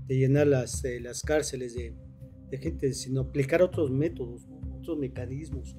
[0.07, 1.93] llenar las, eh, las cárceles de,
[2.57, 4.47] gente, sino aplicar otros métodos,
[4.79, 5.75] otros mecanismos.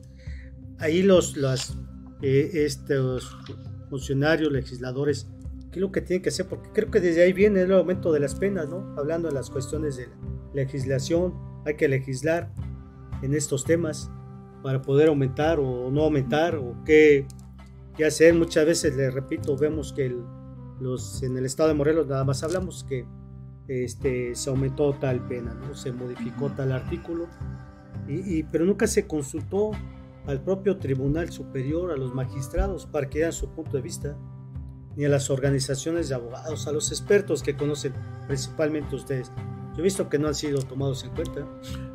[0.79, 1.35] Ahí los,
[2.21, 3.35] eh, estos
[3.89, 5.27] funcionarios, legisladores,
[5.71, 8.13] qué es lo que tienen que hacer, porque creo que desde ahí viene el aumento
[8.13, 8.95] de las penas, ¿no?
[8.99, 10.09] Hablando de las cuestiones de
[10.53, 11.33] legislación,
[11.65, 12.53] hay que legislar
[13.23, 14.11] en estos temas
[14.67, 17.25] para poder aumentar o no aumentar o qué,
[17.97, 18.35] qué hacer.
[18.35, 20.13] Muchas veces, le repito, vemos que
[20.81, 23.07] los, en el estado de Morelos nada más hablamos que
[23.69, 25.73] este, se aumentó tal pena, ¿no?
[25.77, 27.29] se modificó tal artículo,
[28.09, 29.71] y, pero nunca se consultó
[30.27, 34.17] al propio Tribunal Superior, a los magistrados, para que dieran su punto de vista,
[34.97, 37.93] ni a las organizaciones de abogados, a los expertos que conocen
[38.27, 39.31] principalmente ustedes.
[39.75, 41.47] Yo he visto que no han sido tomados en cuenta.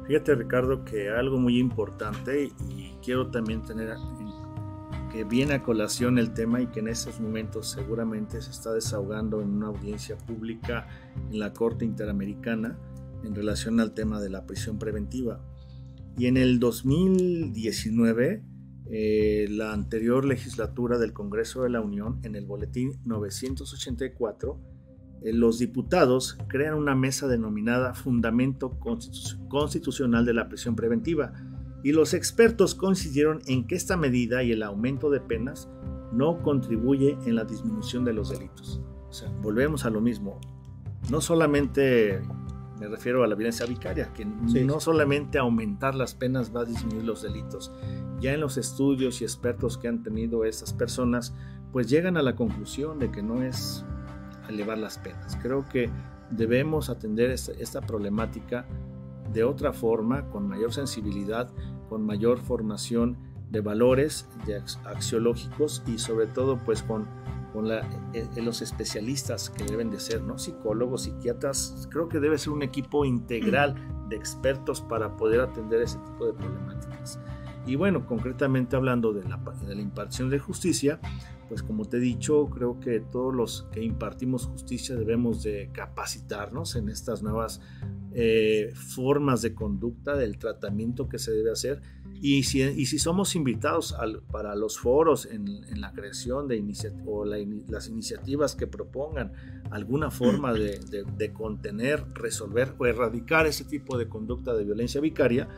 [0.08, 3.96] Fíjate Ricardo que algo muy importante y quiero también tener
[5.12, 9.42] que viene a colación el tema y que en estos momentos seguramente se está desahogando
[9.42, 10.88] en una audiencia pública
[11.30, 12.78] en la Corte Interamericana
[13.24, 15.42] en relación al tema de la prisión preventiva.
[16.18, 18.44] Y en el 2019,
[18.90, 24.71] eh, la anterior legislatura del Congreso de la Unión, en el Boletín 984, eh,
[25.24, 28.78] los diputados crean una mesa denominada Fundamento
[29.50, 31.34] Constitucional de la Prisión Preventiva
[31.84, 35.70] y los expertos coincidieron en que esta medida y el aumento de penas
[36.12, 38.82] no contribuye en la disminución de los delitos.
[39.10, 40.40] O sea, volvemos a lo mismo.
[41.10, 42.22] No solamente
[42.82, 47.04] me refiero a la violencia vicaria, que no solamente aumentar las penas va a disminuir
[47.04, 47.72] los delitos.
[48.20, 51.36] Ya en los estudios y expertos que han tenido estas personas,
[51.72, 53.86] pues llegan a la conclusión de que no es
[54.50, 55.38] elevar las penas.
[55.42, 55.90] Creo que
[56.30, 58.66] debemos atender esta, problemática
[59.34, 61.50] de otra forma, con mayor sensibilidad,
[61.90, 63.18] con mayor formación
[63.50, 67.06] de valores de axiológicos y sobre todo pues con
[67.52, 67.80] con la,
[68.14, 70.38] eh, eh, los especialistas que deben de ser, ¿no?
[70.38, 73.76] Psicólogos, psiquiatras, creo que debe ser un equipo integral
[74.10, 77.20] de expertos para poder atender ese tipo de problemáticas.
[77.66, 81.00] Y bueno, concretamente hablando de la, de la impartición de justicia,
[81.52, 86.78] pues como te he dicho, creo que todos los que impartimos justicia debemos de capacitarnos
[86.78, 87.60] en estas nuevas
[88.14, 91.82] eh, formas de conducta, del tratamiento que se debe hacer.
[92.22, 93.94] Y si, y si somos invitados
[94.32, 96.64] para los foros en, la creación de
[97.06, 99.34] o las iniciativas que propongan
[99.72, 105.50] alguna forma de, contener, resolver o erradicar ese tipo de conducta de violencia vicaria,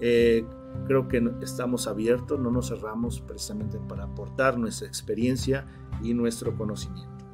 [0.00, 0.44] eh,
[0.86, 5.66] creo que estamos abiertos, no nos cerramos precisamente para aportar nuestra experiencia
[6.02, 7.24] y nuestro conocimiento.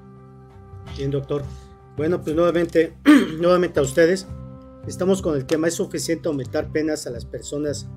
[0.96, 1.42] Bien, doctor.
[1.96, 2.96] Bueno, pues nuevamente,
[3.40, 4.26] nuevamente a ustedes.
[4.86, 7.88] Estamos con el tema, ¿es suficiente aumentar penas a las personas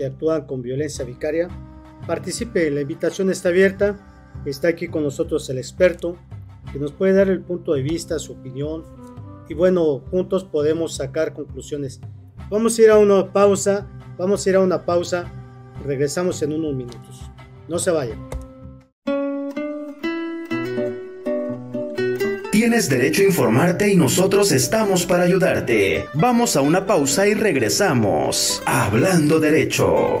[0.00, 1.48] que actúan con violencia vicaria.
[2.06, 3.98] Participe, la invitación está abierta.
[4.46, 6.16] Está aquí con nosotros el experto
[6.72, 8.84] que nos puede dar el punto de vista, su opinión.
[9.48, 12.00] Y bueno, juntos podemos sacar conclusiones.
[12.48, 13.88] Vamos a ir a una pausa.
[14.18, 15.24] Vamos a ir a una pausa.
[15.84, 17.22] Regresamos en unos minutos.
[17.68, 18.18] No se vayan.
[22.50, 26.04] Tienes derecho a informarte y nosotros estamos para ayudarte.
[26.14, 28.62] Vamos a una pausa y regresamos.
[28.66, 30.20] Hablando derecho.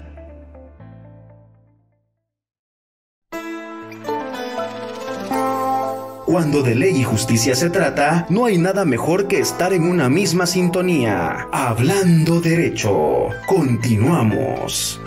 [6.28, 10.10] Cuando de ley y justicia se trata, no hay nada mejor que estar en una
[10.10, 11.48] misma sintonía.
[11.54, 13.30] Hablando derecho.
[13.48, 15.00] Continuamos.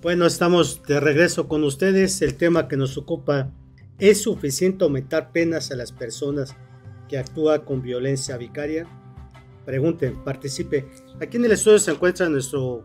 [0.00, 2.22] Bueno, estamos de regreso con ustedes.
[2.22, 3.50] El tema que nos ocupa
[3.98, 6.54] es suficiente aumentar penas a las personas
[7.08, 8.86] que actúan con violencia vicaria.
[9.64, 10.88] Pregunten, participe.
[11.20, 12.84] Aquí en el estudio se encuentra nuestro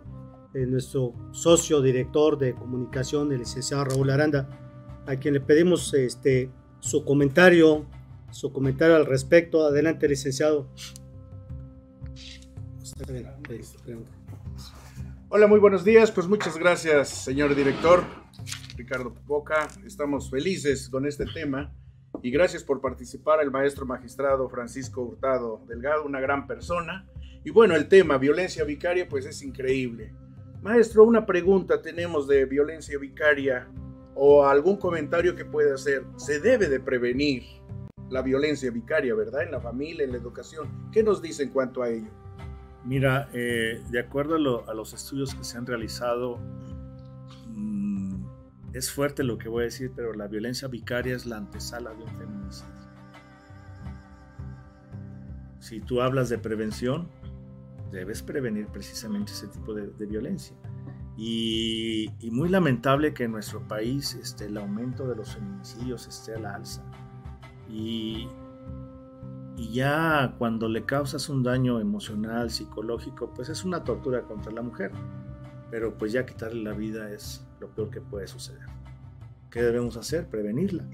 [0.54, 4.50] eh, nuestro socio director de comunicación, el licenciado Raúl Aranda,
[5.08, 7.86] a quien le pedimos este, su comentario,
[8.32, 9.66] su comentario al respecto.
[9.66, 10.68] Adelante, licenciado.
[15.30, 16.12] Hola, muy buenos días.
[16.12, 18.04] Pues muchas gracias, señor director
[18.76, 19.68] Ricardo Boca.
[19.86, 21.74] Estamos felices con este tema
[22.22, 27.08] y gracias por participar el maestro magistrado Francisco Hurtado Delgado, una gran persona.
[27.44, 30.14] Y bueno, el tema violencia vicaria pues es increíble.
[30.62, 33.67] Maestro, una pregunta tenemos de violencia vicaria
[34.13, 36.06] o algún comentario que pueda hacer.
[36.17, 37.43] Se debe de prevenir
[38.12, 39.41] la violencia vicaria, ¿verdad?
[39.41, 40.91] En la familia, en la educación.
[40.91, 42.10] ¿Qué nos dice en cuanto a ello?
[42.86, 46.38] Mira, eh, de acuerdo a, lo, a, los estudios que se han realizado,
[47.47, 48.24] mmm,
[48.74, 52.04] es fuerte lo que voy a decir, pero la violencia vicaria es la antesala de
[52.04, 52.82] un feminicidio.
[55.60, 57.08] Si tú hablas de prevención,
[57.92, 60.56] debes prevenir precisamente ese tipo de, violencia.
[61.18, 66.40] Y, muy lamentable que en nuestro país este, el aumento de los feminicidios esté a
[66.40, 66.84] la alza.
[67.70, 68.28] Y,
[69.58, 74.62] y ya cuando le causas un daño emocional, psicológico, pues es una tortura contra la
[74.62, 74.92] mujer.
[75.70, 78.66] Pero pues ya quitarle la vida es lo peor que puede suceder.
[79.50, 80.28] ¿Qué debemos hacer?
[80.28, 80.86] Prevenirla.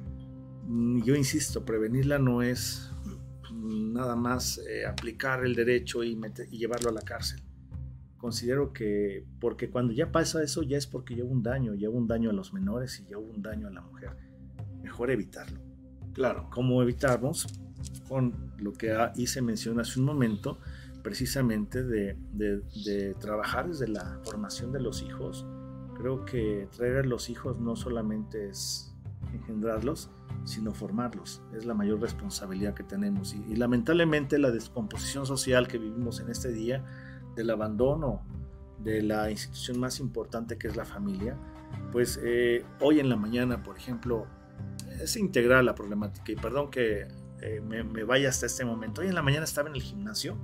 [0.67, 2.91] Yo insisto, prevenirla no es
[3.67, 7.41] nada más eh, aplicar el derecho y, meter, y, llevarlo a la cárcel.
[8.17, 12.07] Considero que, porque cuando ya pasa eso, ya es porque hubo un daño, hubo un
[12.07, 14.11] daño a los menores y hubo un daño a la mujer.
[14.81, 15.59] Mejor evitarlo.
[16.13, 16.49] Claro.
[16.51, 17.47] ¿Cómo evitamos?
[18.09, 20.57] Con lo que hice mención hace un momento,
[21.03, 25.45] precisamente de, de, de trabajar desde la formación de los hijos.
[25.95, 28.95] Creo que traer a los hijos no solamente es
[29.33, 30.09] engendrarlos,
[30.43, 31.41] sino formarlos.
[31.53, 33.33] Es la mayor responsabilidad que tenemos.
[33.33, 36.83] Y, lamentablemente la descomposición social que vivimos en este día,
[37.35, 38.21] del abandono
[38.79, 41.37] de la institución más importante que es la familia,
[41.91, 44.25] pues eh, hoy en la mañana, por ejemplo,
[45.01, 46.31] es integral la problemática.
[46.31, 47.07] Y perdón que
[47.41, 49.01] eh, me, me, vaya hasta este momento.
[49.01, 50.37] Hoy en la mañana estaba en el gimnasio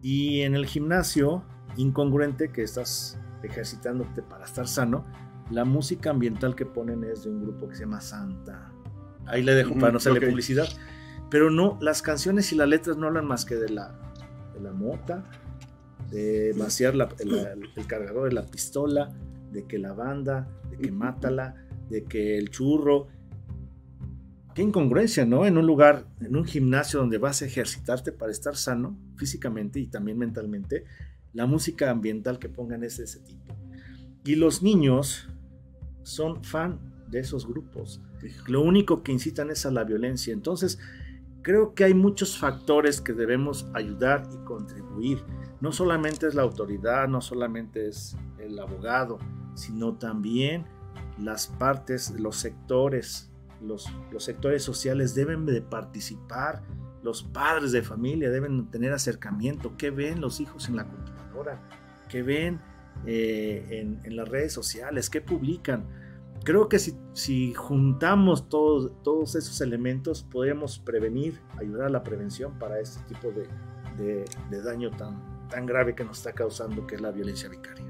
[0.00, 1.44] y en el gimnasio,
[1.76, 5.04] incongruente que estás ejercitándote para estar sano,
[5.50, 8.71] la música ambiental que ponen es de un grupo que se llama Santa.
[9.32, 10.68] Ahí le dejo para no hacerle publicidad.
[11.30, 13.98] Pero no, las canciones y las letras no hablan más que de la,
[14.52, 15.24] de la mota,
[16.10, 19.10] de vaciar el, cargador de la pistola,
[19.50, 23.08] de que la banda, de que mátala, de que el churro.
[24.54, 25.46] Qué incongruencia, ¿no?
[25.46, 29.86] En un lugar, en un gimnasio donde vas a ejercitarte para estar sano físicamente y
[29.86, 30.84] también mentalmente,
[31.32, 33.56] la música ambiental que pongan es de ese tipo.
[34.26, 35.30] Y los niños
[36.02, 36.78] son fan
[37.08, 38.02] de esos grupos.
[38.46, 40.32] Lo único que incitan es a la violencia.
[40.32, 40.78] Entonces,
[41.42, 45.22] creo que hay muchos factores que debemos ayudar y contribuir.
[45.60, 49.18] No solamente es la autoridad, no solamente es el abogado,
[49.54, 50.64] sino también
[51.18, 56.62] las partes, los sectores, los, sectores sociales deben de participar,
[57.02, 61.60] los padres de familia deben tener acercamiento, qué ven los hijos en la computadora,
[62.08, 62.60] qué ven
[63.06, 65.84] eh, en, en las redes sociales, qué publican
[66.44, 72.80] creo que si, juntamos todos, todos esos elementos, podríamos prevenir, ayudar a la prevención para
[72.80, 74.24] este tipo de,
[74.62, 77.86] daño tan, tan grave que nos está causando, que es la violencia vicaria.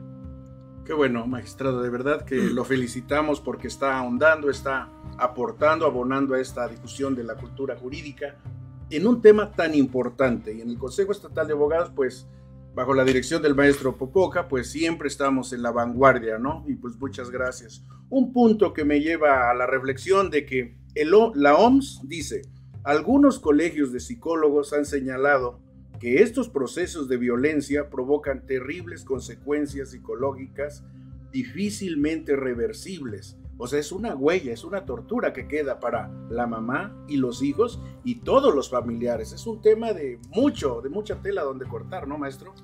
[0.84, 6.40] Qué bueno, magistrado, de verdad que lo felicitamos porque está ahondando, está aportando, abonando a
[6.40, 8.34] esta discusión de la cultura jurídica
[8.90, 10.52] en un tema tan importante.
[10.52, 12.26] Y en el Consejo Estatal de Abogados, pues
[12.74, 16.64] bajo la dirección del maestro Popoca, pues siempre estamos en la vanguardia, ¿no?
[16.66, 17.84] Y pues muchas gracias.
[18.08, 22.42] Un punto que me lleva a la reflexión de que el, la OMS dice,
[22.84, 25.60] algunos colegios de psicólogos han señalado
[26.00, 30.82] que estos procesos de violencia provocan terribles consecuencias psicológicas
[31.30, 36.92] difícilmente reversibles o sea, es una huella, es una tortura que queda para la mamá
[37.06, 39.30] y los hijos y todos los familiares.
[39.30, 42.54] Es un tema de mucho, de mucha tela donde cortar, ¿no, maestro?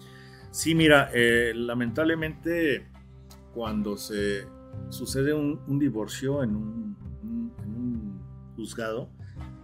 [0.51, 2.88] Sí, mira, eh, lamentablemente
[3.55, 4.49] cuando se
[4.88, 8.20] sucede un, divorcio en un,
[8.57, 9.09] juzgado,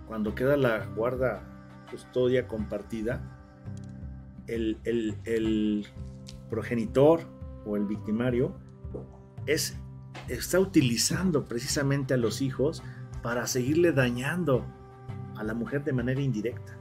[0.07, 1.43] cuando queda la guarda
[1.91, 3.41] custodia compartida,
[4.47, 5.85] el, el
[6.49, 7.23] progenitor
[7.67, 8.55] o el victimario
[9.47, 9.77] es
[10.29, 12.83] está utilizando precisamente a los hijos
[13.23, 14.65] para seguirle dañando
[15.37, 16.79] a la mujer de manera indirecta.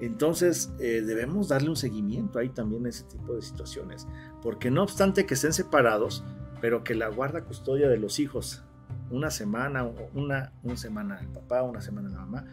[0.00, 4.08] Entonces eh, debemos darle un seguimiento ahí también a ese tipo de situaciones,
[4.42, 6.24] porque no obstante que estén separados,
[6.60, 8.64] pero que la guarda custodia de los hijos,
[9.10, 9.84] una semana,
[10.14, 12.46] una, una semana el papá, una semana la mamá,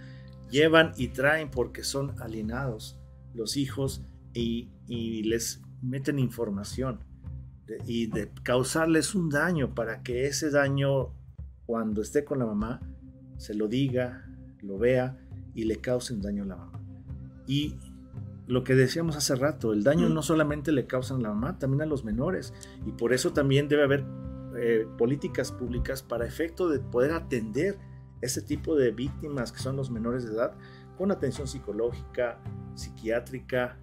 [0.51, 2.99] llevan y traen porque son alienados
[3.33, 6.99] los hijos y, y les meten información
[7.85, 11.13] y de causarles un daño para que ese daño,
[11.65, 12.81] cuando esté con la mamá,
[13.37, 14.27] se lo diga,
[14.61, 15.17] lo vea
[15.53, 16.81] y le cause un daño a la mamá.
[17.47, 17.75] Y
[18.47, 21.81] lo que decíamos hace rato, el daño no solamente le causan a la mamá, también
[21.83, 22.53] a los menores.
[22.85, 24.03] Y por eso también debe haber
[24.57, 27.77] eh, políticas públicas para efecto de poder atender
[28.21, 30.53] ese tipo de víctimas que son los menores de edad
[30.97, 32.39] con atención psicológica,
[32.75, 33.77] psiquiátrica,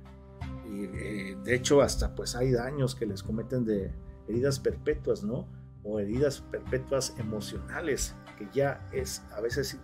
[0.71, 3.93] y eh, de hecho, hasta pues hay daños que les cometen de
[4.29, 5.47] heridas perpetuas, ¿no?
[5.85, 9.79] O heridas perpetuas emocionales, que ya es a veces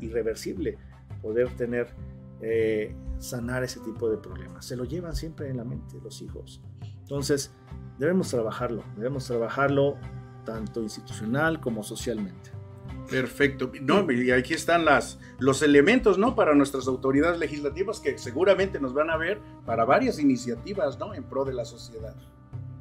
[0.00, 0.78] irreversible
[1.22, 1.88] poder tener,
[2.42, 4.64] eh, sanar ese tipo de problemas.
[4.66, 6.62] Se lo llevan siempre en la mente los hijos.
[7.00, 7.52] Entonces,
[7.98, 9.96] debemos trabajarlo, debemos trabajarlo
[10.44, 12.57] tanto institucional como socialmente.
[13.10, 13.70] Perfecto.
[13.80, 16.34] No, y aquí están las, los elementos, ¿no?
[16.34, 21.14] Para nuestras autoridades legislativas que seguramente nos van a ver para varias iniciativas, ¿no?
[21.14, 22.14] En pro de la sociedad.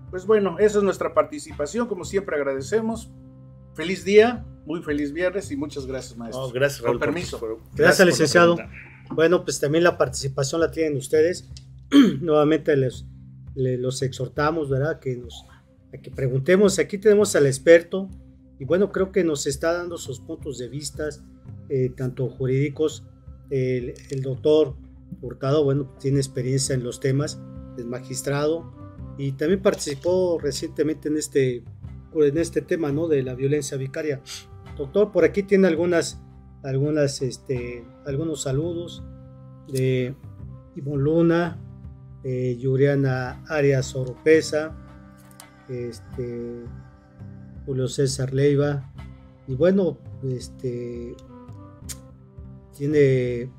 [0.09, 1.87] Pues bueno, esa es nuestra participación.
[1.87, 3.09] Como siempre agradecemos.
[3.73, 6.49] Feliz día, muy feliz viernes y muchas gracias, maestro.
[6.49, 7.39] gracias, Raúl, permiso.
[7.75, 8.57] gracias, licenciado.
[9.11, 11.49] Bueno, pues también la participación la tienen ustedes.
[12.21, 13.05] Nuevamente les,
[13.55, 14.99] los exhortamos, ¿verdad?
[14.99, 15.45] Que nos
[16.01, 16.79] que preguntemos.
[16.79, 18.09] Aquí tenemos al experto
[18.59, 21.09] y bueno, creo que nos está dando sus puntos de vista,
[21.69, 23.03] eh, tanto jurídicos.
[23.49, 24.75] El, doctor
[25.21, 27.39] Hurtado, bueno, tiene experiencia en los temas,
[27.77, 28.73] es magistrado
[29.17, 31.63] y también participó recientemente en este,
[32.13, 33.07] en este tema, ¿no?
[33.07, 34.21] De la violencia vicaria.
[34.77, 36.19] Doctor, por aquí tiene algunas,
[36.63, 39.03] algunas, este, algunos saludos
[39.71, 40.15] de
[40.75, 41.59] Ivonne Luna,
[42.23, 44.75] eh, Yuriana Arias Oropesa,
[45.69, 46.63] este,
[47.67, 48.91] Julio César Leiva.
[49.47, 51.15] Y bueno, este
[52.75, 53.51] tiene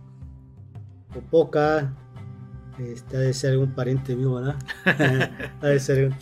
[1.13, 1.95] Popoca,
[2.79, 4.57] este, ha de ser algún pariente mío, ¿verdad?
[5.61, 6.13] ha de ser,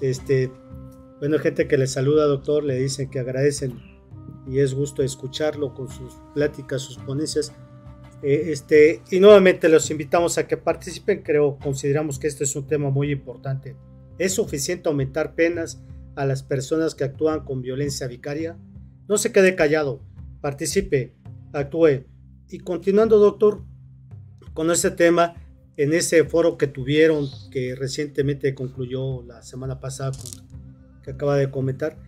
[0.00, 0.50] este,
[1.20, 3.78] bueno, gente que le saluda, doctor, le dicen que agradecen
[4.46, 7.52] y es gusto escucharlo con sus pláticas, sus ponencias.
[8.22, 12.66] Eh, este, y nuevamente los invitamos a que participen, creo, consideramos que este es un
[12.66, 13.76] tema muy importante.
[14.18, 15.82] ¿Es suficiente aumentar penas
[16.16, 18.58] a las personas que actúan con violencia vicaria?
[19.08, 20.00] No se quede callado,
[20.40, 21.14] participe,
[21.52, 22.04] actúe.
[22.48, 23.62] Y continuando, doctor,
[24.52, 25.34] con este tema,
[25.76, 30.12] en ese foro que tuvieron, que recientemente concluyó la semana pasada,
[31.02, 31.98] que acaba de comentar,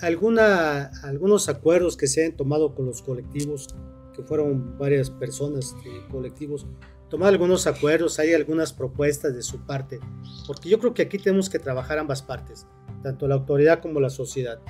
[0.00, 3.68] alguna, algunos acuerdos que se han tomado con los colectivos,
[4.14, 6.66] que fueron varias personas de colectivos,
[7.08, 10.00] tomar algunos acuerdos, hay algunas propuestas de su parte,
[10.46, 12.66] porque yo creo que aquí tenemos que trabajar ambas partes,
[13.02, 14.60] tanto la autoridad como la sociedad.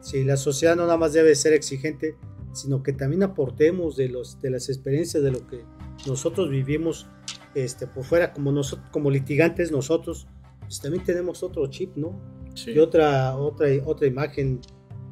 [0.00, 2.16] Si la sociedad no nada más debe ser exigente,
[2.52, 5.64] sino que también aportemos de, los, de las experiencias de lo que
[6.06, 7.06] nosotros vivimos
[7.54, 10.26] este, por fuera, como, nosotros, como litigantes nosotros,
[10.60, 12.18] pues también tenemos otro chip, ¿no?
[12.66, 14.60] Y otra, otra, otra imagen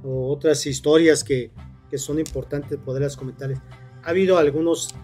[0.03, 1.53] o otras historias que,
[1.91, 3.59] que son importantes poderlas comentarles.
[4.03, 4.95] Ha habido algunos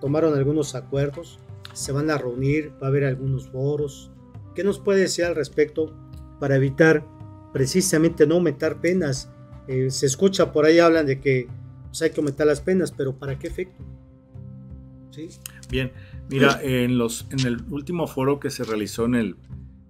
[0.00, 1.38] tomaron algunos acuerdos,
[1.72, 4.10] se van a reunir, va a haber algunos foros.
[4.54, 5.94] ¿Qué nos puede decir al respecto
[6.40, 7.06] para evitar
[7.54, 9.30] precisamente no aumentar penas?
[9.68, 11.46] Eh, se escucha por ahí, hablan de que
[11.86, 13.82] pues, hay que aumentar las penas, pero ¿para qué efecto?
[15.12, 15.28] ¿Sí?
[15.70, 15.92] Bien,
[16.28, 19.36] mira, en, los, en el último foro que se realizó en el,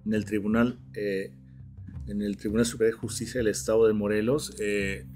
[0.05, 1.31] en el tribunal, eh,
[2.07, 5.07] en el Tribunal Superior de Justicia del Estado de Morelos, eh,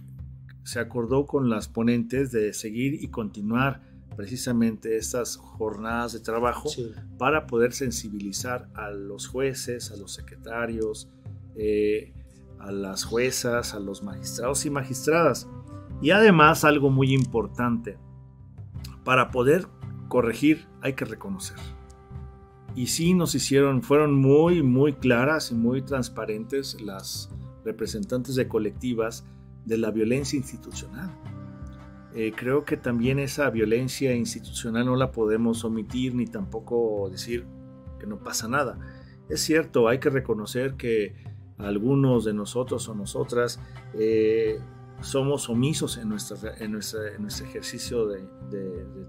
[0.63, 3.81] se acordó con las ponentes de seguir y continuar
[4.15, 6.69] precisamente estas jornadas de trabajo
[7.19, 11.07] para poder sensibilizar a los jueces, a los secretarios,
[11.55, 12.11] eh,
[12.59, 15.47] a las juezas, a los magistrados y magistradas.
[16.01, 17.97] Y además algo muy importante,
[19.03, 19.67] para poder
[20.07, 21.57] corregir hay que reconocer.
[22.75, 27.29] Y sí nos hicieron, fueron muy, muy claras y muy transparentes las
[27.65, 29.25] representantes de colectivas
[29.65, 31.11] de la violencia institucional.
[32.15, 37.45] Eh, creo que también esa violencia institucional no la podemos omitir ni tampoco decir
[37.99, 38.79] que no pasa nada.
[39.29, 41.13] Es cierto, hay que reconocer que
[41.59, 43.59] algunos de nosotros o nosotras
[43.93, 44.59] eh,
[45.01, 46.03] somos omisos en,
[46.59, 48.25] en, nuestro ejercicio de,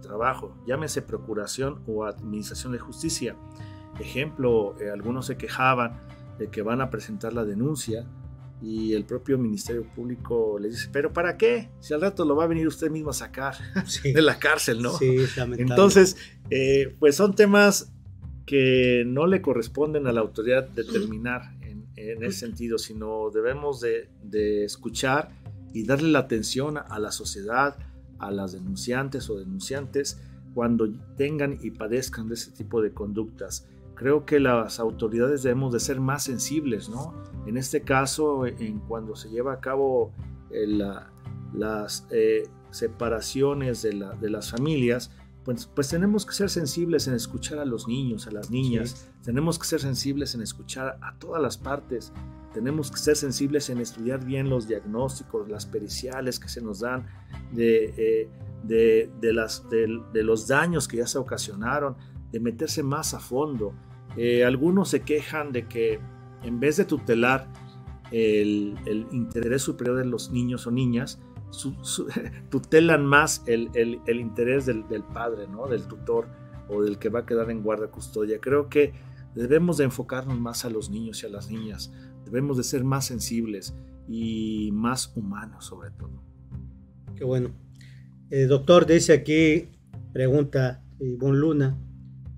[0.03, 3.37] trabajo, llámese procuración o administración de justicia.
[3.99, 6.01] Ejemplo, eh, algunos se quejaban
[6.39, 8.07] de que van a presentar la denuncia
[8.63, 11.71] y el propio Ministerio Público les dice, pero ¿para qué?
[11.81, 13.55] Si al rato lo va a venir usted mismo a sacar
[14.05, 14.97] de la cárcel, ¿no?
[14.97, 15.17] Sí,
[15.59, 16.17] Entonces,
[16.51, 17.93] eh, pues son temas
[18.47, 21.60] que no le corresponden a la autoridad determinar
[22.01, 25.31] en, en ese sentido, sino debemos de, de escuchar
[25.73, 27.77] y darle la atención a la sociedad,
[28.19, 30.21] a las denunciantes o denunciantes
[30.55, 33.69] cuando tengan y padezcan de ese tipo de conductas.
[33.95, 37.15] Creo que las autoridades debemos de ser más sensibles, ¿no?
[37.47, 40.13] En este caso, en cuando se lleva a cabo
[40.51, 40.67] eh,
[41.53, 45.11] las eh, separaciones de, de, las familias,
[45.45, 49.59] pues, pues, tenemos que ser sensibles en escuchar a los niños, a las niñas, tenemos
[49.59, 52.13] que ser sensibles en escuchar a todas las partes,
[52.53, 57.07] tenemos que ser sensibles en estudiar bien los diagnósticos, las periciales que se nos dan
[57.53, 58.29] de, eh,
[58.63, 61.97] de, las, de, los daños que ya se ocasionaron,
[62.33, 63.73] de meterse más a fondo.
[64.17, 66.01] Eh, algunos se quejan de que
[66.43, 67.49] en vez de tutelar
[68.11, 68.77] el,
[69.13, 71.21] interés superior de los niños o niñas,
[72.51, 73.71] tutelan más el,
[74.07, 75.67] interés del, del, padre, ¿no?
[75.67, 76.29] del tutor
[76.69, 78.41] o del que va a quedar en guarda custodia.
[78.41, 78.93] Creo que
[79.35, 81.93] debemos de enfocarnos más a los niños y a las niñas.
[82.25, 83.75] Debemos de ser más sensibles
[84.09, 86.23] y más humanos sobre todo.
[87.17, 87.51] Qué bueno.
[88.31, 89.69] El doctor dice aquí,
[90.13, 91.79] pregunta Ivonne Luna,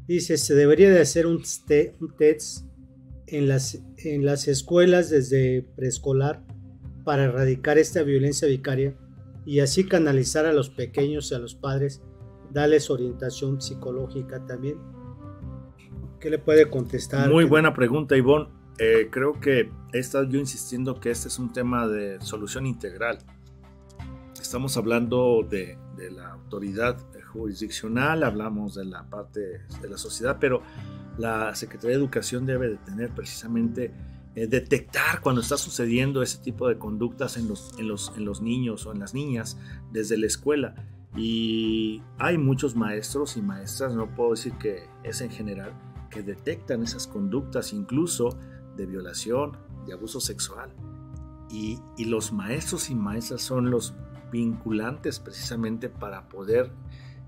[0.07, 1.43] dice, se debería de hacer un,
[2.17, 2.67] test
[3.27, 6.45] en las, en las escuelas desde preescolar
[7.05, 8.95] para erradicar esta violencia vicaria
[9.45, 12.03] y así canalizar a los pequeños y a los padres,
[12.51, 14.79] darles orientación psicológica también.
[16.21, 17.31] ¿Qué le puede contestar?
[17.31, 18.49] Muy buena pregunta, Ivonne.
[18.79, 23.19] Eh, creo que he estado yo insistiendo que este es un tema de solución integral.
[24.41, 25.79] Estamos hablando de,
[26.11, 26.97] la autoridad
[27.33, 29.41] jurisdiccional, hablamos de la parte
[29.81, 30.63] de la sociedad, pero
[31.17, 33.93] la Secretaría de Educación debe de tener precisamente
[34.35, 38.41] eh, detectar cuando está sucediendo ese tipo de conductas en los, en, los, en los
[38.41, 39.59] niños o en las niñas
[39.91, 40.75] desde la escuela.
[41.15, 45.73] Y hay muchos maestros y maestras, no puedo decir que es en general,
[46.11, 48.39] que detectan esas conductas, incluso
[48.77, 50.71] de violación, de abuso sexual.
[51.51, 53.95] Y, los maestros y maestras son los
[54.31, 56.73] vinculantes precisamente para poder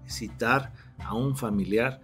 [0.07, 2.01] citar a un familiar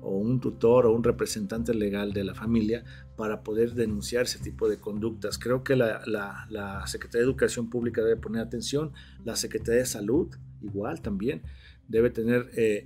[0.00, 2.84] o un tutor o un representante legal de la familia
[3.16, 5.38] para poder denunciar ese tipo de conductas.
[5.38, 8.92] Creo que la, la, Secretaría de Educación Pública debe poner atención,
[9.24, 10.28] la Secretaría de Salud
[10.62, 11.42] igual también.
[11.88, 12.84] Debe tener eh,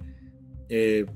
[0.68, 1.06] eh,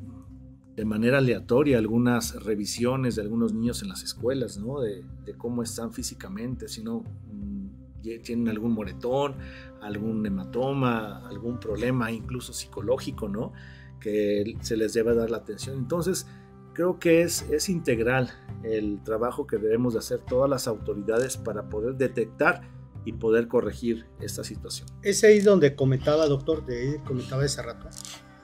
[0.76, 4.80] de manera aleatoria algunas revisiones de algunos niños en las escuelas, ¿no?
[4.80, 5.04] De,
[5.36, 9.36] cómo están físicamente, si no mm, tienen algún moretón,
[9.80, 13.52] algún hematoma, algún problema incluso psicológico, ¿no?
[14.00, 15.76] Que se les debe dar la atención.
[15.76, 16.26] Entonces,
[16.72, 18.30] creo que es, es integral
[18.62, 22.62] el trabajo que debemos de hacer todas las autoridades para poder detectar
[23.04, 24.88] y poder corregir esta situación.
[25.02, 27.88] Es ahí donde comentaba, doctor, de comentaba ese rato,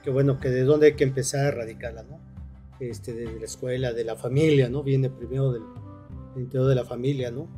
[0.03, 2.21] que bueno, que de dónde hay que empezar a erradicarla, ¿no?
[2.81, 4.83] Este, de la escuela, de la familia, ¿no?
[4.83, 5.63] Viene primero del,
[6.37, 7.49] interior de la familia, ¿no?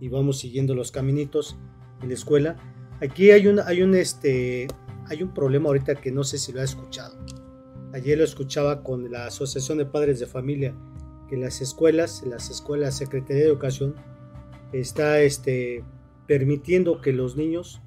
[0.00, 1.56] Y vamos siguiendo los caminitos
[2.02, 2.56] en la escuela.
[3.00, 4.66] Aquí hay un, hay un, este,
[5.06, 7.16] hay un problema ahorita que no sé si lo ha escuchado.
[7.94, 10.74] Ayer lo escuchaba con la Asociación de Padres de Familia,
[11.30, 13.94] que las escuelas, las escuelas Secretaría de Educación,
[14.72, 15.84] está este,
[16.26, 17.80] permitiendo que los niños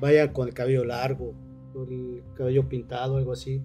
[0.00, 1.34] vayan con el cabello largo,
[1.74, 3.62] con el cabello pintado, algo así.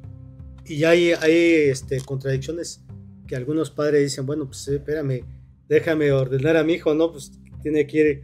[0.65, 2.83] Y hay, hay este, contradicciones
[3.25, 5.23] que algunos padres dicen, bueno, pues espérame,
[5.69, 7.13] déjame ordenar a mi hijo, ¿no?
[7.13, 7.31] Pues
[7.61, 8.23] tiene que ir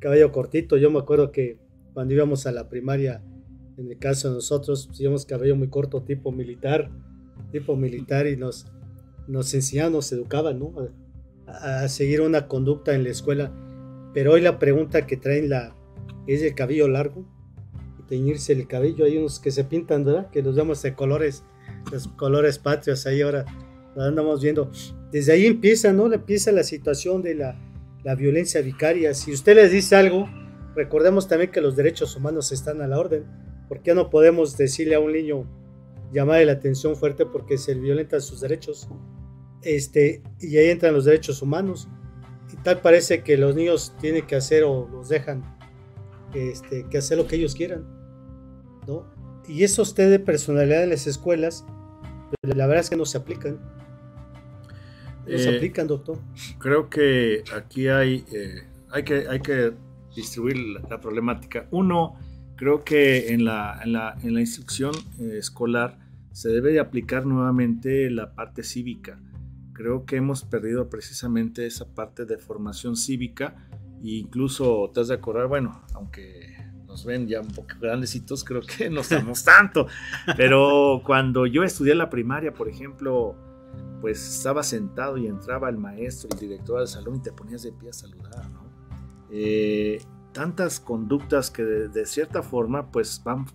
[0.00, 0.76] cabello cortito.
[0.76, 1.58] Yo me acuerdo que
[1.94, 3.24] cuando íbamos a la primaria,
[3.78, 6.90] en el caso de nosotros, pues, íbamos cabello muy corto, tipo militar,
[7.52, 8.66] tipo militar, y nos,
[9.28, 10.72] nos enseñaban, nos educaban, ¿no?
[11.46, 13.52] A, a seguir una conducta en la escuela
[14.16, 15.76] pero hoy la pregunta que traen la
[16.26, 17.26] es el cabello largo
[18.08, 19.04] teñirse el cabello.
[19.04, 20.30] Hay unos que se pintan, ¿verdad?
[20.30, 21.44] Que los vemos de colores,
[21.92, 23.06] los colores patrios.
[23.06, 23.44] Ahí ahora
[23.94, 24.70] andamos viendo.
[25.12, 26.10] Desde ahí empieza, ¿no?
[26.10, 27.58] Empieza la situación de la,
[28.04, 29.12] la violencia vicaria.
[29.12, 30.30] Si usted les dice algo,
[30.74, 33.24] recordemos también que los derechos humanos están a la orden.
[33.68, 35.44] ¿Por qué no podemos decirle a un niño,
[36.16, 38.88] llamarle la atención fuerte porque se violentan sus derechos?
[39.62, 41.88] Este, y ahí entran los derechos humanos
[42.52, 45.42] y tal parece que los niños tienen que hacer o los dejan
[46.34, 47.84] este, que hacer lo que ellos quieran,
[48.86, 49.04] ¿no?
[49.48, 51.64] Y eso usted de personalidad en las escuelas,
[52.42, 53.58] la verdad es que no se aplican.
[55.26, 56.18] No se eh, aplican, doctor.
[56.58, 59.72] Creo que aquí hay, eh, hay, que, hay que
[60.14, 60.56] distribuir
[60.88, 61.66] la, problemática.
[61.70, 62.16] Uno,
[62.56, 65.98] creo que en la, en la, en la instrucción eh, escolar
[66.36, 69.18] se debe de aplicar nuevamente la parte cívica.
[69.72, 73.56] Creo que hemos perdido precisamente esa parte de formación cívica
[74.04, 76.54] e incluso te has de acordar, bueno, aunque
[76.86, 79.86] nos ven ya un poco grandecitos, creo que no estamos tanto,
[80.36, 83.34] pero cuando yo estudié la primaria, por ejemplo,
[84.02, 87.72] pues estaba sentado y entraba el maestro, el director del salón y te ponías de
[87.72, 88.60] pie a saludar, ¿no?
[89.30, 93.46] Eh, tantas conductas que de, cierta forma pues van,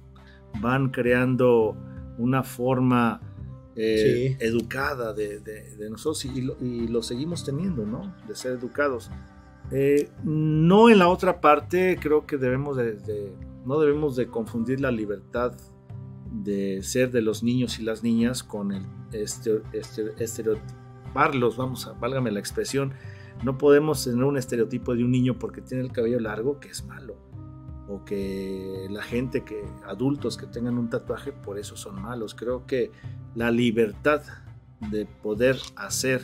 [0.59, 1.77] van creando
[2.17, 3.21] una forma
[3.75, 8.15] eh, educada de, nosotros y lo, seguimos teniendo, ¿no?
[8.27, 9.09] De ser educados.
[9.71, 13.33] Eh, no en la otra parte, creo que debemos de,
[13.65, 15.53] no debemos de confundir la libertad
[16.31, 21.93] de ser de los niños y las niñas con el este, este, estereotiparlos, vamos a,
[21.93, 22.93] válgame la expresión,
[23.43, 26.85] no podemos tener un estereotipo de un niño porque tiene el cabello largo que es
[26.85, 27.15] malo
[27.91, 32.33] o que la gente que adultos que tengan un tatuaje por eso son malos.
[32.33, 32.91] Creo que
[33.35, 34.21] la libertad
[34.89, 36.21] de poder hacer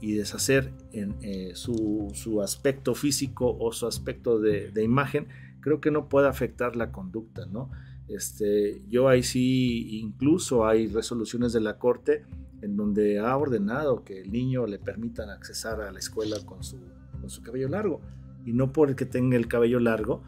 [0.00, 5.28] y deshacer en eh, su, aspecto físico o su aspecto de, imagen,
[5.60, 7.70] creo que no puede afectar la conducta, ¿no?
[8.08, 12.24] Este, yo ahí sí, incluso hay resoluciones de la Corte
[12.62, 16.78] en donde ha ordenado que el niño le permitan accesar a la escuela con su,
[17.20, 18.00] con su cabello largo.
[18.46, 20.22] Y no porque tenga el cabello largo,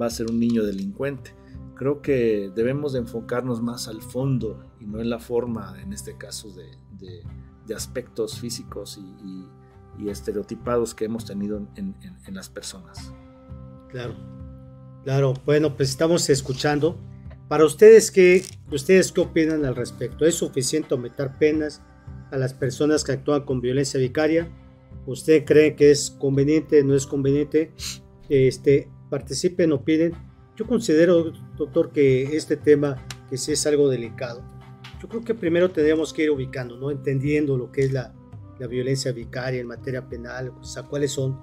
[0.00, 1.34] va a ser un niño delincuente.
[1.74, 6.16] Creo que debemos de enfocarnos más al fondo y no en la forma, en este
[6.16, 7.22] caso, de,
[7.74, 9.48] aspectos físicos y,
[10.08, 11.94] estereotipados que hemos tenido en,
[12.28, 13.12] las personas.
[13.88, 14.14] Claro,
[15.04, 15.34] claro.
[15.44, 16.98] Bueno, pues estamos escuchando.
[17.48, 20.24] Para ustedes, ¿qué, ¿ustedes qué opinan al respecto?
[20.24, 21.82] ¿Es suficiente aumentar penas
[22.30, 24.50] a las personas que actúan con violencia vicaria?
[25.06, 27.72] ¿Usted cree que es conveniente, no es conveniente?
[28.28, 30.12] Este, participen, opinen.
[30.56, 34.42] Yo considero, doctor, que este tema, que sí es algo delicado,
[35.02, 36.90] yo creo que primero tendríamos que ir ubicando, ¿no?
[36.90, 38.14] Entendiendo lo que es la,
[38.58, 41.38] la violencia vicaria en materia penal, o sea, cuáles son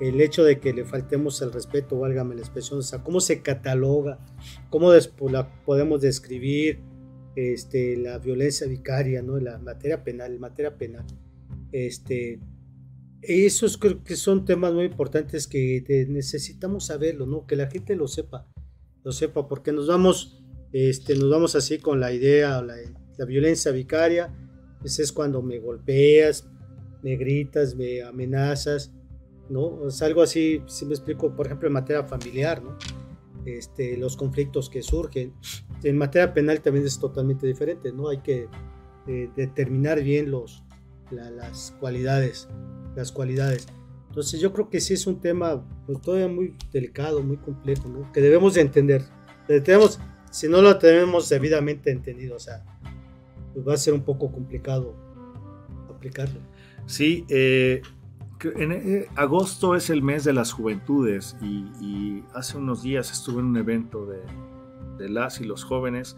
[0.00, 3.42] el hecho de que le faltemos el respeto, válgame la expresión, o sea, cómo se
[3.42, 4.18] cataloga,
[4.68, 4.90] cómo
[5.30, 6.80] la podemos describir
[7.36, 9.38] este, la violencia vicaria, ¿no?
[9.38, 11.04] La materia penal, en materia penal,
[11.70, 12.40] este,
[13.26, 17.46] esos creo que son temas muy importantes que necesitamos saberlo, ¿no?
[17.46, 18.46] Que la gente lo sepa,
[19.02, 22.76] lo sepa, porque nos vamos, este, nos vamos así con la idea, la,
[23.16, 24.32] la violencia vicaria,
[24.80, 26.48] pues es cuando me golpeas,
[27.02, 28.92] me gritas, me amenazas,
[29.48, 29.88] ¿no?
[29.88, 32.76] Es algo así, si me explico, por ejemplo, en materia familiar, ¿no?
[33.46, 35.34] este, los conflictos que surgen.
[35.82, 38.08] En materia penal también es totalmente diferente, ¿no?
[38.08, 38.48] Hay que
[39.06, 40.63] eh, determinar bien los,
[41.14, 42.48] las cualidades,
[42.94, 43.66] las cualidades.
[44.08, 47.90] Entonces yo creo que sí es un tema pues, todavía muy delicado, muy complejo.
[48.12, 49.02] Que debemos de entender.
[49.46, 50.00] Tenemos,
[50.30, 52.64] si no lo tenemos debidamente entendido, o sea,
[53.52, 54.94] pues va a ser un poco complicado
[55.88, 56.40] aplicarlo.
[56.86, 57.82] Sí, eh,
[58.44, 63.56] eh, agosto es el mes de las juventudes y, hace unos días estuve en un
[63.56, 64.18] evento de,
[64.98, 66.16] de las y los jóvenes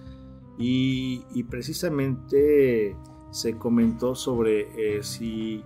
[0.59, 2.97] y, precisamente
[3.31, 5.63] se comentó sobre eh, si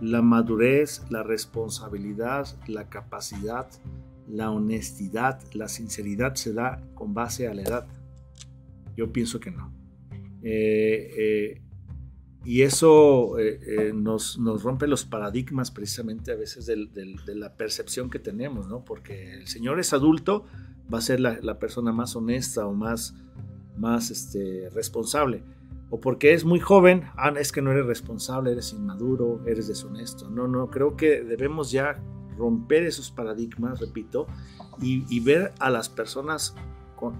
[0.00, 3.68] la madurez, la responsabilidad, la capacidad,
[4.28, 7.86] la honestidad, la sinceridad se da con base a la edad.
[8.96, 9.72] Yo pienso que no.
[10.42, 11.62] Eh,
[12.46, 18.20] y eso eh, eh, nos, rompe los paradigmas precisamente a veces de la percepción que
[18.20, 18.84] tenemos, ¿no?
[18.84, 20.44] Porque el Señor es adulto,
[20.92, 23.16] va a ser la, persona más honesta o más,
[23.76, 25.42] más este, responsable.
[25.90, 30.28] O porque es muy joven, ah, es que no eres responsable, eres inmaduro, eres deshonesto.
[30.28, 32.02] No, no, creo que debemos ya
[32.36, 34.26] romper esos paradigmas, repito,
[34.80, 36.54] y, ver a las personas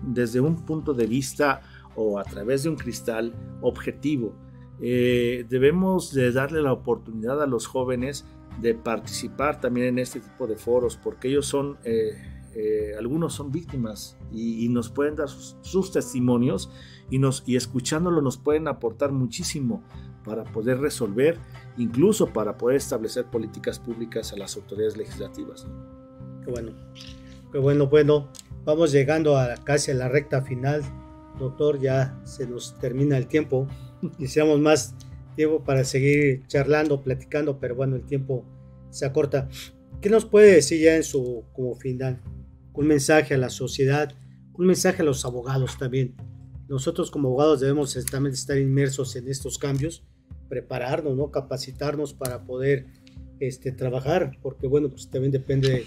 [0.02, 1.62] desde un punto de vista
[1.94, 4.34] o a través de un cristal objetivo
[4.80, 8.26] eh, debemos de darle la oportunidad a los jóvenes
[8.60, 12.12] de participar también en este tipo de foros, porque ellos son, eh,
[12.58, 16.70] eh, algunos son víctimas y, nos pueden dar sus, testimonios
[17.10, 19.82] y, nos, y escuchándolo nos pueden aportar muchísimo
[20.24, 21.38] para poder resolver,
[21.76, 25.66] incluso para poder establecer políticas públicas a las autoridades legislativas.
[26.46, 26.72] Qué bueno,
[27.52, 28.28] qué bueno, bueno,
[28.64, 30.82] vamos llegando a casi a la recta final,
[31.38, 33.68] doctor, ya se nos termina el tiempo.
[34.16, 34.94] Quisiéramos más
[35.34, 38.46] tiempo para seguir charlando, platicando, pero bueno, el tiempo
[38.88, 39.46] se acorta.
[40.00, 42.22] ¿Qué nos puede decir ya en su como final?
[42.76, 44.14] Un mensaje a la sociedad,
[44.54, 46.14] un mensaje a los abogados también.
[46.68, 50.04] Nosotros como abogados debemos también estar inmersos en estos cambios,
[50.48, 51.30] prepararnos, ¿no?
[51.30, 52.86] capacitarnos para poder
[53.40, 55.86] este, trabajar, porque bueno, pues también depende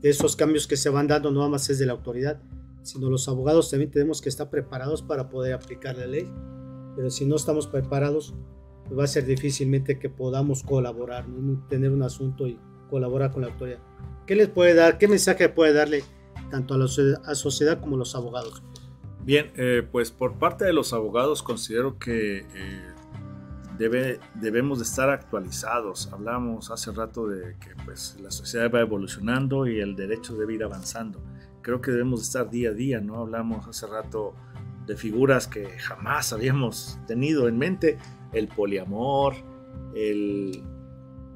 [0.00, 2.40] de esos cambios que se van dando, no más es de la autoridad,
[2.82, 6.26] sino los abogados también tenemos que estar preparados para poder aplicar la ley
[6.96, 8.34] pero si no estamos preparados,
[8.84, 11.24] pues va a ser difícilmente que podamos colaborar,
[11.68, 13.78] tener un asunto y colaborar con la autoridad.
[14.26, 16.02] ¿Qué les puede dar, qué mensaje puede darle
[16.50, 18.62] tanto a la sociedad como a los abogados?
[19.24, 22.90] Bien, eh, pues por parte de los abogados considero que eh,
[23.78, 26.10] debe, debemos de estar actualizados.
[26.12, 30.64] Hablamos hace rato de que pues, la sociedad va evolucionando y el derecho debe ir
[30.64, 31.22] avanzando.
[31.62, 33.18] Creo que debemos de estar día a día, ¿no?
[33.18, 34.34] Hablamos hace rato
[34.86, 37.98] de figuras que jamás habíamos tenido en mente,
[38.32, 39.34] el poliamor,
[39.94, 40.62] el...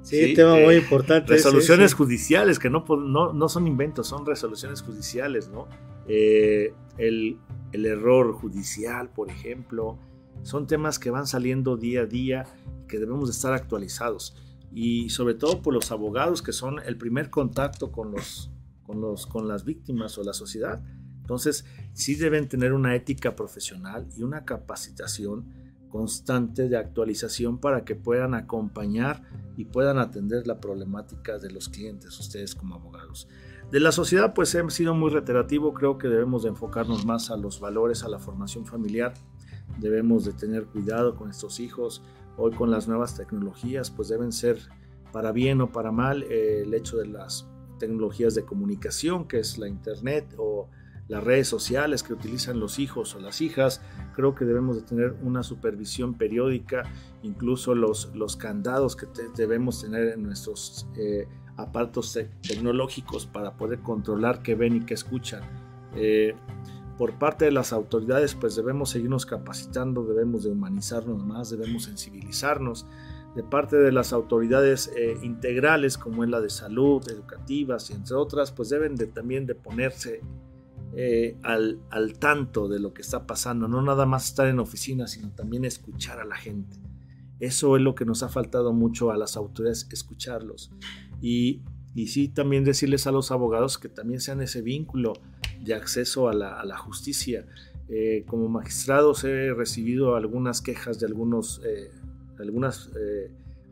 [0.05, 1.33] Sí, tema muy eh, importante.
[1.33, 5.67] Resoluciones judiciales, que no, no, son inventos, son resoluciones judiciales, ¿no?
[6.07, 7.39] Eh, el,
[7.73, 9.99] el error judicial, por ejemplo,
[10.43, 12.45] son temas que van saliendo día a día
[12.87, 14.37] que debemos de estar actualizados.
[14.73, 18.51] Y sobre todo por los abogados que son el primer contacto con, los,
[18.83, 20.83] con, los, con las víctimas o la sociedad
[21.25, 25.47] entonces, sí deben tener una ética profesional y una capacitación
[25.95, 29.23] constante de actualización para que puedan acompañar
[29.57, 33.29] y puedan atender la problemática de los clientes, ustedes como abogados.
[33.71, 37.37] De la sociedad, pues he sido muy reiterativo, creo que debemos de enfocarnos más a
[37.37, 39.15] los valores, a la formación familiar,
[39.79, 42.03] debemos de tener cuidado con estos hijos,
[42.37, 44.59] hoy con las nuevas tecnologías, pues deben ser
[45.13, 46.25] para bien o para mal.
[46.25, 47.47] Eh, el hecho de las
[47.79, 50.69] tecnologías de comunicación, que es la internet o
[51.09, 53.83] las redes sociales que utilizan los hijos o las hijas.
[54.15, 56.85] Creo que debemos de tener una supervisión periódica,
[57.23, 64.43] incluso los, los candados que debemos tener en nuestros eh, aparatos tecnológicos para poder controlar
[64.43, 65.43] qué ven y qué escuchan.
[65.95, 66.35] Eh,
[66.99, 72.87] por parte de las autoridades, pues debemos seguirnos capacitando, debemos de humanizarnos más, debemos sensibilizarnos.
[73.35, 78.15] De parte de las autoridades eh, integrales, como es la de salud, educativas y entre
[78.15, 80.21] otras, pues deben de, también de ponerse
[80.97, 81.81] eh, al,
[82.19, 86.21] tanto de lo que está pasando, no nada más estar en oficina, sino también escuchar
[86.21, 86.77] a la gente.
[87.41, 90.71] Eso es lo que nos ha faltado mucho a las autoridades, escucharlos.
[91.21, 91.63] Y,
[91.95, 95.15] y sí, también decirles a los abogados que también sean ese vínculo
[95.61, 97.47] de acceso a la, justicia.
[97.89, 101.91] Eh, como magistrados he recibido algunas quejas de algunos eh,
[102.39, 102.91] algunas,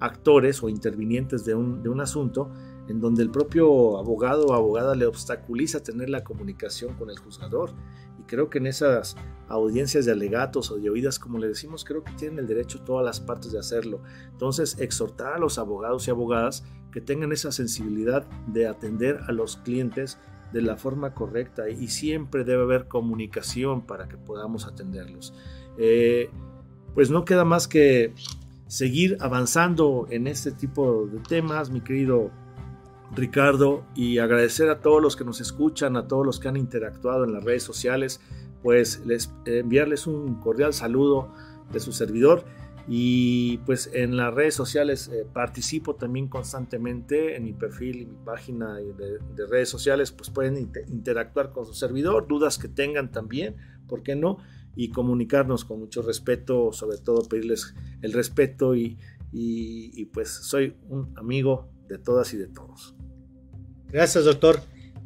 [0.00, 2.50] actores o intervinientes de un, de un asunto
[2.93, 7.72] en donde el propio abogado o abogada le obstaculiza tener la comunicación con el juzgador.
[8.20, 9.16] Y creo que en esas
[9.49, 13.05] audiencias de alegatos o de oídas, como le decimos, creo que tienen el derecho todas
[13.05, 14.03] las partes de hacerlo.
[14.30, 19.57] Entonces, exhortar a los abogados y abogadas que tengan esa sensibilidad de atender a los
[19.57, 20.18] clientes
[20.53, 25.32] de la forma correcta y siempre debe haber comunicación para que podamos atenderlos.
[25.78, 26.28] Eh,
[26.93, 28.12] pues no queda más que
[28.66, 32.30] seguir avanzando en este tipo de temas, mi querido
[33.14, 37.24] Ricardo, y agradecer a todos los que nos escuchan, a todos los que han interactuado
[37.24, 38.20] en las redes sociales,
[38.62, 41.32] pues les enviarles un cordial saludo
[41.72, 42.44] de su servidor
[42.88, 48.16] y pues en las redes sociales eh, participo también constantemente en mi perfil y mi
[48.24, 50.56] página de, de redes sociales, pues pueden
[50.88, 53.56] interactuar con su servidor, dudas que tengan también,
[53.86, 54.38] ¿por qué no?
[54.74, 58.98] Y comunicarnos con mucho respeto, sobre todo pedirles el respeto y,
[59.32, 62.94] y, pues soy un amigo de todas y de todos.
[63.93, 64.59] Gracias, doctor.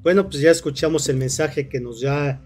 [0.05, 2.41] Bueno, pues ya escuchamos el mensaje que nos da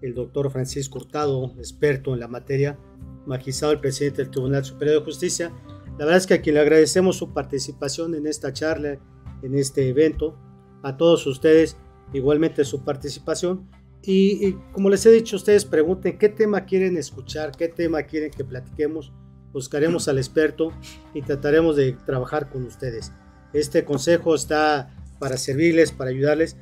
[0.00, 2.78] el doctor Francisco Hurtado, experto en la materia
[3.26, 5.50] magistrado presidente del Tribunal Superior de Justicia.
[5.98, 9.00] La verdad es que a quien le agradecemos su participación en esta charla,
[9.42, 10.38] en este evento,
[10.84, 11.76] a todos ustedes
[12.12, 13.68] igualmente su participación.
[14.02, 18.44] Y, como les he dicho, ustedes pregunten qué tema quieren escuchar, qué tema quieren que
[18.44, 19.12] platiquemos.
[19.52, 20.72] Buscaremos al experto
[21.14, 23.12] y trataremos de trabajar con ustedes.
[23.52, 26.56] Este consejo está para servirles, para ayudarles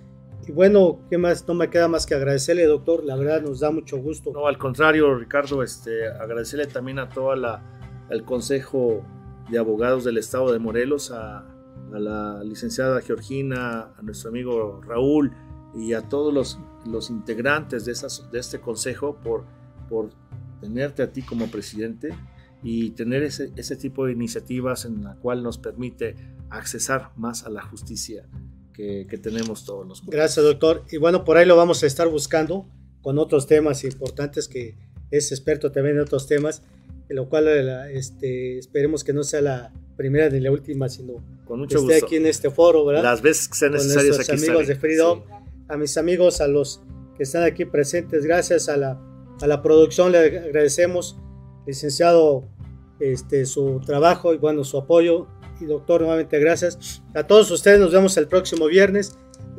[0.49, 1.47] y bueno, ¿qué más?
[1.47, 3.05] No me queda más que agradecerle, doctor.
[3.05, 4.33] La verdad nos da mucho gusto.
[4.33, 9.05] No, al contrario, Ricardo, este, agradecerle también a todo el Consejo
[9.51, 11.45] de Abogados del Estado de Morelos, a,
[11.91, 15.33] la licenciada Georgina, a nuestro amigo Raúl
[15.75, 19.45] y a todos los, los integrantes de, esas, de este consejo por,
[19.89, 20.11] por
[20.61, 22.11] tenerte a ti como presidente
[22.63, 26.17] y tener ese, ese tipo de iniciativas en la cual nos permite
[26.51, 28.27] accesar más a la justicia
[28.79, 30.85] que, tenemos todos los Gracias, doctor.
[30.91, 32.69] Y bueno, por ahí lo vamos a estar buscando
[33.03, 34.77] con otros temas importantes que
[35.11, 36.63] es experto también en otros temas,
[37.09, 37.49] en lo cual
[37.91, 42.07] este, esperemos que no sea la primera ni la última, sino con mucho que esté
[42.07, 43.03] aquí en este foro, ¿verdad?
[43.03, 45.23] Las veces que sean necesarias aquí amigos de Freedom,
[45.67, 46.81] a mis amigos, a los
[47.17, 49.01] que están aquí presentes, gracias a la,
[49.41, 51.17] a la producción, le agradecemos,
[51.69, 52.49] licenciado,
[52.99, 55.29] este, su trabajo y bueno, su apoyo
[55.61, 57.03] y doctor, nuevamente gracias.
[57.15, 59.17] A todos ustedes nos vemos el próximo viernes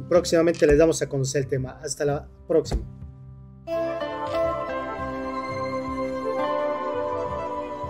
[0.07, 1.79] próximamente les damos a conocer el tema.
[1.81, 2.81] Hasta la próxima.